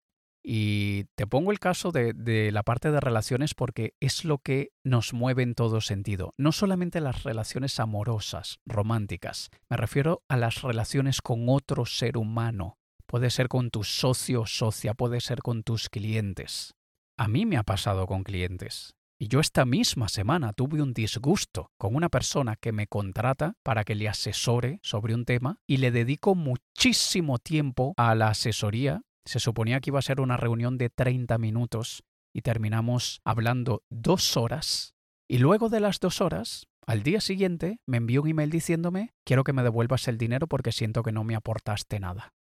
Y 0.43 1.05
te 1.17 1.27
pongo 1.27 1.53
el 1.53 1.59
caso 1.59 1.93
de, 1.93 2.51
la 2.53 2.63
parte 2.63 2.91
de 2.91 3.01
relaciones 3.01 3.55
porque 3.55 3.95
es 4.01 4.25
lo 4.25 4.39
que 4.39 4.73
nos 4.85 5.13
mueve 5.13 5.43
en 5.43 5.55
todo 5.55 5.81
sentido. 5.81 6.33
No 6.39 6.53
solamente 6.53 7.01
las 7.01 7.25
relaciones 7.25 7.79
amorosas, 7.79 8.59
románticas, 8.65 9.51
me 9.69 9.77
refiero 9.77 10.23
a 10.29 10.37
las 10.37 10.63
relaciones 10.63 11.21
con 11.21 11.49
otro 11.49 11.85
ser 11.85 12.17
humano. 12.17 12.79
Puede 13.07 13.31
ser 13.31 13.49
con 13.49 13.71
tu 13.71 13.85
socio 13.85 14.43
o 14.43 14.47
socia, 14.47 14.95
puede 14.95 15.21
ser 15.21 15.41
con 15.43 15.63
tus 15.63 15.89
clientes. 15.89 16.75
A 17.19 17.29
mí 17.29 17.45
me 17.45 17.57
ha 17.57 17.65
pasado 17.65 18.07
con 18.07 18.23
clientes. 18.23 18.95
Y 19.23 19.29
yo 19.29 19.41
esta 19.41 19.67
misma 19.67 20.09
semana 20.09 20.55
tuve 20.55 20.81
un 20.81 20.95
disgusto 20.95 21.71
con 21.77 21.95
una 21.95 22.09
persona 22.09 22.57
que 22.57 22.73
me 22.73 22.87
contrata 22.87 23.59
para 23.63 23.85
que 23.85 23.95
le 23.95 24.09
asesore 24.09 24.81
sobre 24.83 25.15
un 25.15 25.27
tema 25.27 25.59
y 25.67 25.77
le 25.77 25.91
dedico 25.91 26.35
muchísimo 26.35 27.39
tiempo 27.39 27.93
a 27.99 28.15
la 28.15 28.29
asesoría 28.29 29.03
se 29.25 29.41
suponía 29.41 29.81
que 29.81 29.91
iba 29.91 29.99
a 29.99 30.03
ser 30.03 30.21
una 30.21 30.37
reunión 30.37 30.79
de 30.79 30.91
30 30.91 31.39
minutos 31.39 32.03
y 32.33 32.43
terminamos 32.43 33.21
hablando 33.25 33.83
dos 33.91 34.37
horas. 34.37 34.95
Y 35.29 35.39
luego 35.39 35.69
de 35.69 35.81
las 35.81 36.01
dos 36.01 36.21
horas, 36.21 36.67
al 36.87 37.03
día 37.03 37.21
siguiente, 37.21 37.79
me 37.87 37.99
envió 37.99 38.23
un 38.23 38.29
email 38.29 38.51
diciéndome, 38.51 39.13
quiero 39.25 39.45
que 39.45 39.53
me 39.53 39.63
devuelvas 39.63 40.09
el 40.09 40.19
dinero 40.19 40.47
porque 40.47 40.73
siento 40.73 41.03
que 41.03 41.13
no 41.13 41.25
me 41.25 41.37
aportaste 41.37 42.01
nada. 42.01 42.33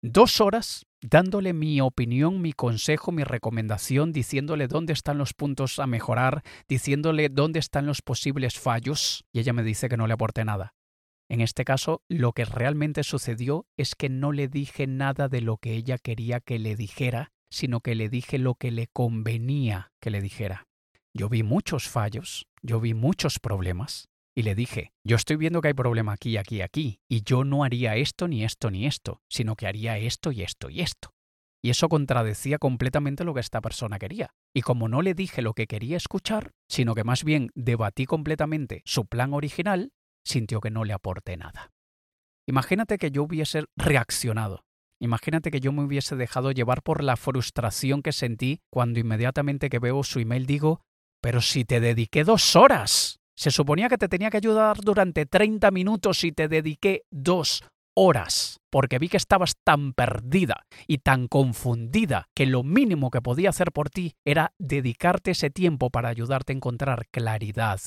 Dos 0.00 0.40
horas 0.40 0.86
dándole 1.00 1.52
mi 1.52 1.80
opinión, 1.80 2.40
mi 2.40 2.52
consejo, 2.52 3.12
mi 3.12 3.24
recomendación, 3.24 4.12
diciéndole 4.12 4.68
dónde 4.68 4.92
están 4.92 5.18
los 5.18 5.34
puntos 5.34 5.78
a 5.78 5.86
mejorar, 5.86 6.42
diciéndole 6.68 7.28
dónde 7.28 7.58
están 7.58 7.86
los 7.86 8.02
posibles 8.02 8.58
fallos, 8.58 9.24
y 9.32 9.40
ella 9.40 9.52
me 9.52 9.62
dice 9.62 9.88
que 9.88 9.96
no 9.96 10.06
le 10.06 10.14
aporte 10.14 10.44
nada. 10.44 10.74
En 11.28 11.40
este 11.40 11.64
caso, 11.64 12.02
lo 12.08 12.32
que 12.32 12.44
realmente 12.44 13.02
sucedió 13.02 13.66
es 13.76 13.94
que 13.94 14.08
no 14.08 14.32
le 14.32 14.48
dije 14.48 14.86
nada 14.86 15.28
de 15.28 15.40
lo 15.40 15.56
que 15.56 15.74
ella 15.74 15.98
quería 15.98 16.40
que 16.40 16.58
le 16.58 16.76
dijera, 16.76 17.32
sino 17.50 17.80
que 17.80 17.94
le 17.94 18.08
dije 18.08 18.38
lo 18.38 18.54
que 18.54 18.70
le 18.70 18.88
convenía 18.88 19.92
que 20.00 20.10
le 20.10 20.20
dijera. 20.20 20.66
Yo 21.14 21.28
vi 21.28 21.42
muchos 21.42 21.88
fallos, 21.88 22.46
yo 22.62 22.80
vi 22.80 22.92
muchos 22.92 23.38
problemas, 23.38 24.08
y 24.36 24.42
le 24.42 24.54
dije, 24.54 24.92
yo 25.04 25.14
estoy 25.16 25.36
viendo 25.36 25.60
que 25.60 25.68
hay 25.68 25.74
problema 25.74 26.12
aquí, 26.12 26.36
aquí, 26.36 26.60
aquí, 26.60 26.98
y 27.08 27.22
yo 27.22 27.44
no 27.44 27.62
haría 27.62 27.96
esto, 27.96 28.26
ni 28.26 28.44
esto, 28.44 28.70
ni 28.70 28.86
esto, 28.86 29.22
sino 29.28 29.54
que 29.54 29.68
haría 29.68 29.96
esto 29.96 30.32
y 30.32 30.42
esto 30.42 30.70
y 30.70 30.80
esto. 30.80 31.14
Y 31.62 31.70
eso 31.70 31.88
contradecía 31.88 32.58
completamente 32.58 33.24
lo 33.24 33.32
que 33.32 33.40
esta 33.40 33.60
persona 33.62 33.98
quería. 33.98 34.34
Y 34.52 34.60
como 34.62 34.88
no 34.88 35.02
le 35.02 35.14
dije 35.14 35.40
lo 35.40 35.54
que 35.54 35.66
quería 35.66 35.96
escuchar, 35.96 36.50
sino 36.68 36.94
que 36.94 37.04
más 37.04 37.24
bien 37.24 37.50
debatí 37.54 38.06
completamente 38.06 38.82
su 38.84 39.06
plan 39.06 39.32
original, 39.32 39.92
sintió 40.24 40.60
que 40.60 40.70
no 40.70 40.84
le 40.84 40.92
aporté 40.92 41.36
nada. 41.36 41.70
Imagínate 42.46 42.98
que 42.98 43.10
yo 43.10 43.22
hubiese 43.22 43.64
reaccionado. 43.76 44.64
Imagínate 45.00 45.50
que 45.50 45.60
yo 45.60 45.72
me 45.72 45.82
hubiese 45.82 46.16
dejado 46.16 46.52
llevar 46.52 46.82
por 46.82 47.02
la 47.02 47.16
frustración 47.16 48.02
que 48.02 48.12
sentí 48.12 48.60
cuando 48.70 49.00
inmediatamente 49.00 49.68
que 49.68 49.78
veo 49.78 50.02
su 50.02 50.20
email 50.20 50.46
digo, 50.46 50.80
pero 51.20 51.40
si 51.40 51.64
te 51.64 51.80
dediqué 51.80 52.24
dos 52.24 52.56
horas. 52.56 53.18
Se 53.36 53.50
suponía 53.50 53.88
que 53.88 53.98
te 53.98 54.08
tenía 54.08 54.30
que 54.30 54.36
ayudar 54.36 54.76
durante 54.78 55.26
30 55.26 55.70
minutos 55.72 56.22
y 56.22 56.32
te 56.32 56.48
dediqué 56.48 57.02
dos 57.10 57.64
horas, 57.96 58.60
porque 58.70 58.98
vi 58.98 59.08
que 59.08 59.16
estabas 59.16 59.54
tan 59.64 59.92
perdida 59.92 60.66
y 60.86 60.98
tan 60.98 61.28
confundida 61.28 62.28
que 62.34 62.46
lo 62.46 62.62
mínimo 62.62 63.10
que 63.10 63.22
podía 63.22 63.50
hacer 63.50 63.72
por 63.72 63.90
ti 63.90 64.14
era 64.24 64.52
dedicarte 64.58 65.32
ese 65.32 65.50
tiempo 65.50 65.90
para 65.90 66.08
ayudarte 66.08 66.52
a 66.52 66.56
encontrar 66.56 67.06
claridad, 67.10 67.80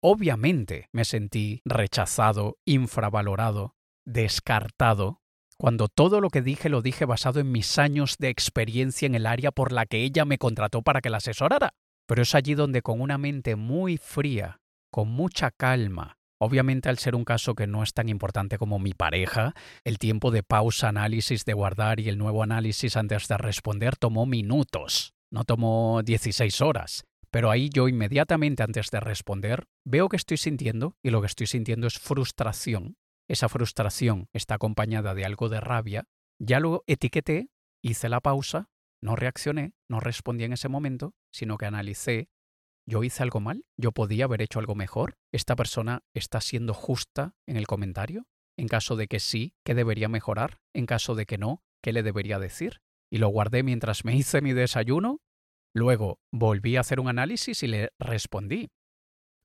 Obviamente 0.00 0.88
me 0.92 1.04
sentí 1.04 1.60
rechazado, 1.64 2.58
infravalorado, 2.64 3.74
descartado, 4.04 5.22
cuando 5.56 5.88
todo 5.88 6.20
lo 6.20 6.30
que 6.30 6.40
dije 6.40 6.68
lo 6.68 6.82
dije 6.82 7.04
basado 7.04 7.40
en 7.40 7.50
mis 7.50 7.78
años 7.78 8.16
de 8.18 8.28
experiencia 8.28 9.06
en 9.06 9.16
el 9.16 9.26
área 9.26 9.50
por 9.50 9.72
la 9.72 9.86
que 9.86 10.04
ella 10.04 10.24
me 10.24 10.38
contrató 10.38 10.82
para 10.82 11.00
que 11.00 11.10
la 11.10 11.16
asesorara. 11.16 11.74
Pero 12.06 12.22
es 12.22 12.34
allí 12.34 12.54
donde 12.54 12.80
con 12.80 13.00
una 13.00 13.18
mente 13.18 13.56
muy 13.56 13.96
fría, 13.96 14.60
con 14.90 15.08
mucha 15.08 15.50
calma, 15.50 16.18
Obviamente, 16.40 16.88
al 16.88 16.98
ser 16.98 17.16
un 17.16 17.24
caso 17.24 17.54
que 17.54 17.66
no 17.66 17.82
es 17.82 17.92
tan 17.92 18.08
importante 18.08 18.58
como 18.58 18.78
mi 18.78 18.92
pareja, 18.92 19.54
el 19.82 19.98
tiempo 19.98 20.30
de 20.30 20.44
pausa, 20.44 20.88
análisis, 20.88 21.44
de 21.44 21.52
guardar 21.52 21.98
y 21.98 22.08
el 22.08 22.16
nuevo 22.16 22.44
análisis 22.44 22.96
antes 22.96 23.26
de 23.26 23.38
responder 23.38 23.96
tomó 23.96 24.24
minutos, 24.24 25.14
no 25.32 25.42
tomó 25.42 26.00
16 26.04 26.60
horas. 26.60 27.07
Pero 27.30 27.50
ahí 27.50 27.68
yo 27.68 27.88
inmediatamente 27.88 28.62
antes 28.62 28.90
de 28.90 29.00
responder 29.00 29.66
veo 29.84 30.08
que 30.08 30.16
estoy 30.16 30.36
sintiendo 30.36 30.96
y 31.02 31.10
lo 31.10 31.20
que 31.20 31.26
estoy 31.26 31.46
sintiendo 31.46 31.86
es 31.86 31.98
frustración. 31.98 32.96
Esa 33.28 33.48
frustración 33.48 34.28
está 34.32 34.54
acompañada 34.54 35.14
de 35.14 35.24
algo 35.24 35.48
de 35.48 35.60
rabia. 35.60 36.04
Ya 36.38 36.60
lo 36.60 36.84
etiqueté, 36.86 37.50
hice 37.82 38.08
la 38.08 38.20
pausa, 38.20 38.70
no 39.02 39.16
reaccioné, 39.16 39.74
no 39.88 40.00
respondí 40.00 40.44
en 40.44 40.52
ese 40.52 40.68
momento, 40.68 41.14
sino 41.30 41.58
que 41.58 41.66
analicé, 41.66 42.30
yo 42.86 43.04
hice 43.04 43.22
algo 43.22 43.40
mal, 43.40 43.66
yo 43.76 43.92
podía 43.92 44.24
haber 44.24 44.40
hecho 44.40 44.58
algo 44.60 44.74
mejor, 44.74 45.18
esta 45.30 45.56
persona 45.56 46.04
está 46.14 46.40
siendo 46.40 46.72
justa 46.72 47.34
en 47.46 47.56
el 47.56 47.66
comentario, 47.66 48.26
en 48.56 48.66
caso 48.66 48.96
de 48.96 49.08
que 49.08 49.20
sí, 49.20 49.52
¿qué 49.62 49.74
debería 49.74 50.08
mejorar? 50.08 50.58
En 50.74 50.86
caso 50.86 51.14
de 51.14 51.26
que 51.26 51.36
no, 51.36 51.62
¿qué 51.82 51.92
le 51.92 52.02
debería 52.02 52.38
decir? 52.38 52.80
Y 53.10 53.18
lo 53.18 53.28
guardé 53.28 53.62
mientras 53.62 54.04
me 54.04 54.16
hice 54.16 54.40
mi 54.40 54.52
desayuno 54.54 55.20
Luego 55.78 56.18
volví 56.32 56.74
a 56.74 56.80
hacer 56.80 56.98
un 56.98 57.06
análisis 57.06 57.62
y 57.62 57.68
le 57.68 57.90
respondí. 58.00 58.68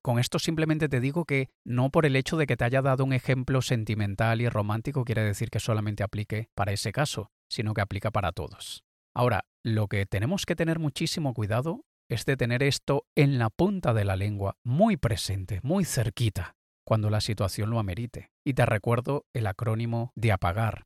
Con 0.02 0.18
esto 0.18 0.40
simplemente 0.40 0.88
te 0.88 0.98
digo 0.98 1.26
que 1.26 1.48
no 1.64 1.90
por 1.90 2.06
el 2.06 2.16
hecho 2.16 2.36
de 2.36 2.48
que 2.48 2.56
te 2.56 2.64
haya 2.64 2.82
dado 2.82 3.04
un 3.04 3.12
ejemplo 3.12 3.62
sentimental 3.62 4.40
y 4.40 4.48
romántico 4.48 5.04
quiere 5.04 5.22
decir 5.22 5.48
que 5.48 5.60
solamente 5.60 6.02
aplique 6.02 6.48
para 6.56 6.72
ese 6.72 6.90
caso, 6.90 7.30
sino 7.48 7.72
que 7.72 7.82
aplica 7.82 8.10
para 8.10 8.32
todos. 8.32 8.82
Ahora, 9.14 9.44
lo 9.62 9.86
que 9.86 10.06
tenemos 10.06 10.44
que 10.44 10.56
tener 10.56 10.80
muchísimo 10.80 11.34
cuidado 11.34 11.84
es 12.10 12.24
de 12.24 12.36
tener 12.36 12.64
esto 12.64 13.06
en 13.14 13.38
la 13.38 13.48
punta 13.48 13.94
de 13.94 14.04
la 14.04 14.16
lengua, 14.16 14.56
muy 14.64 14.96
presente, 14.96 15.60
muy 15.62 15.84
cerquita, 15.84 16.56
cuando 16.84 17.10
la 17.10 17.20
situación 17.20 17.70
lo 17.70 17.78
amerite. 17.78 18.32
Y 18.44 18.54
te 18.54 18.66
recuerdo 18.66 19.24
el 19.32 19.46
acrónimo 19.46 20.10
de 20.16 20.32
apagar. 20.32 20.82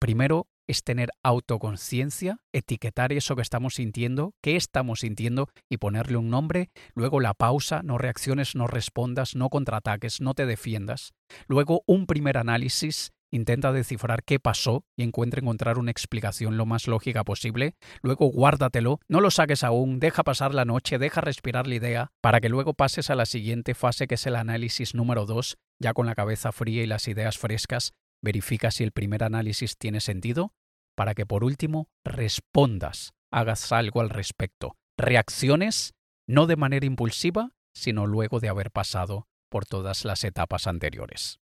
Primero, 0.00 0.48
es 0.66 0.82
tener 0.82 1.10
autoconciencia, 1.22 2.38
etiquetar 2.54 3.12
eso 3.12 3.36
que 3.36 3.42
estamos 3.42 3.74
sintiendo, 3.74 4.32
qué 4.40 4.56
estamos 4.56 5.00
sintiendo 5.00 5.48
y 5.68 5.76
ponerle 5.76 6.16
un 6.16 6.30
nombre, 6.30 6.70
luego 6.94 7.20
la 7.20 7.34
pausa, 7.34 7.82
no 7.82 7.98
reacciones, 7.98 8.54
no 8.54 8.66
respondas, 8.66 9.36
no 9.36 9.50
contraataques, 9.50 10.22
no 10.22 10.32
te 10.32 10.46
defiendas, 10.46 11.12
luego 11.48 11.82
un 11.86 12.06
primer 12.06 12.38
análisis, 12.38 13.12
intenta 13.30 13.72
descifrar 13.72 14.22
qué 14.24 14.40
pasó 14.40 14.84
y 14.96 15.02
encuentra 15.02 15.40
encontrar 15.40 15.78
una 15.78 15.90
explicación 15.90 16.56
lo 16.56 16.64
más 16.64 16.88
lógica 16.88 17.22
posible, 17.22 17.74
luego 18.00 18.26
guárdatelo, 18.26 19.00
no 19.06 19.20
lo 19.20 19.30
saques 19.30 19.64
aún, 19.64 20.00
deja 20.00 20.24
pasar 20.24 20.54
la 20.54 20.64
noche, 20.64 20.98
deja 20.98 21.20
respirar 21.20 21.66
la 21.66 21.74
idea, 21.74 22.12
para 22.22 22.40
que 22.40 22.48
luego 22.48 22.72
pases 22.72 23.10
a 23.10 23.14
la 23.14 23.26
siguiente 23.26 23.74
fase 23.74 24.06
que 24.06 24.14
es 24.14 24.26
el 24.26 24.36
análisis 24.36 24.94
número 24.94 25.26
2, 25.26 25.58
ya 25.78 25.92
con 25.92 26.06
la 26.06 26.14
cabeza 26.14 26.52
fría 26.52 26.82
y 26.82 26.86
las 26.86 27.06
ideas 27.06 27.36
frescas, 27.36 27.92
verifica 28.22 28.70
si 28.70 28.84
el 28.84 28.92
primer 28.92 29.24
análisis 29.24 29.76
tiene 29.76 30.00
sentido 30.00 30.52
para 30.96 31.14
que 31.14 31.26
por 31.26 31.44
último 31.44 31.88
respondas, 32.04 33.12
hagas 33.32 33.72
algo 33.72 34.00
al 34.00 34.10
respecto, 34.10 34.76
reacciones 34.98 35.94
no 36.26 36.46
de 36.46 36.56
manera 36.56 36.86
impulsiva, 36.86 37.50
sino 37.74 38.06
luego 38.06 38.40
de 38.40 38.48
haber 38.48 38.70
pasado 38.70 39.26
por 39.48 39.66
todas 39.66 40.04
las 40.04 40.24
etapas 40.24 40.66
anteriores. 40.66 41.40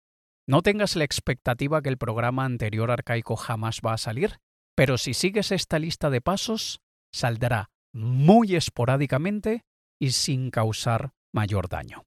No 0.46 0.62
tengas 0.62 0.94
la 0.94 1.04
expectativa 1.04 1.82
que 1.82 1.88
el 1.88 1.98
programa 1.98 2.44
anterior 2.44 2.90
arcaico 2.90 3.36
jamás 3.36 3.80
va 3.84 3.94
a 3.94 3.98
salir, 3.98 4.38
pero 4.76 4.98
si 4.98 5.14
sigues 5.14 5.50
esta 5.50 5.78
lista 5.78 6.10
de 6.10 6.20
pasos, 6.20 6.80
saldrá 7.12 7.70
muy 7.92 8.54
esporádicamente 8.54 9.64
y 9.98 10.10
sin 10.10 10.50
causar 10.50 11.14
mayor 11.32 11.68
daño. 11.68 12.04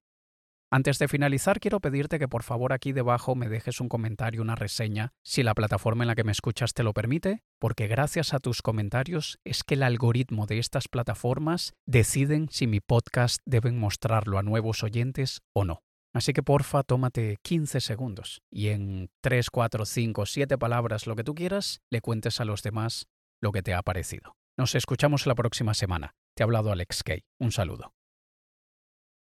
Antes 0.72 1.00
de 1.00 1.08
finalizar, 1.08 1.58
quiero 1.58 1.80
pedirte 1.80 2.20
que 2.20 2.28
por 2.28 2.44
favor 2.44 2.72
aquí 2.72 2.92
debajo 2.92 3.34
me 3.34 3.48
dejes 3.48 3.80
un 3.80 3.88
comentario, 3.88 4.40
una 4.40 4.54
reseña, 4.54 5.12
si 5.24 5.42
la 5.42 5.54
plataforma 5.54 6.04
en 6.04 6.08
la 6.08 6.14
que 6.14 6.22
me 6.22 6.30
escuchas 6.30 6.74
te 6.74 6.84
lo 6.84 6.92
permite, 6.92 7.42
porque 7.58 7.88
gracias 7.88 8.34
a 8.34 8.38
tus 8.38 8.62
comentarios 8.62 9.40
es 9.44 9.64
que 9.64 9.74
el 9.74 9.82
algoritmo 9.82 10.46
de 10.46 10.60
estas 10.60 10.86
plataformas 10.86 11.72
deciden 11.86 12.48
si 12.50 12.68
mi 12.68 12.78
podcast 12.78 13.42
deben 13.44 13.80
mostrarlo 13.80 14.38
a 14.38 14.44
nuevos 14.44 14.84
oyentes 14.84 15.40
o 15.52 15.64
no. 15.64 15.82
Así 16.12 16.32
que 16.32 16.44
porfa, 16.44 16.84
tómate 16.84 17.38
15 17.42 17.80
segundos 17.80 18.40
y 18.48 18.68
en 18.68 19.10
3, 19.22 19.50
4, 19.50 19.84
5, 19.84 20.24
7 20.24 20.56
palabras, 20.56 21.08
lo 21.08 21.16
que 21.16 21.24
tú 21.24 21.34
quieras, 21.34 21.80
le 21.90 22.00
cuentes 22.00 22.40
a 22.40 22.44
los 22.44 22.62
demás 22.62 23.08
lo 23.40 23.50
que 23.50 23.62
te 23.62 23.74
ha 23.74 23.82
parecido. 23.82 24.36
Nos 24.56 24.76
escuchamos 24.76 25.26
la 25.26 25.34
próxima 25.34 25.74
semana. 25.74 26.14
Te 26.36 26.42
ha 26.42 26.44
hablado 26.44 26.70
Alex 26.70 27.02
Kay. 27.02 27.24
Un 27.40 27.50
saludo. 27.50 27.92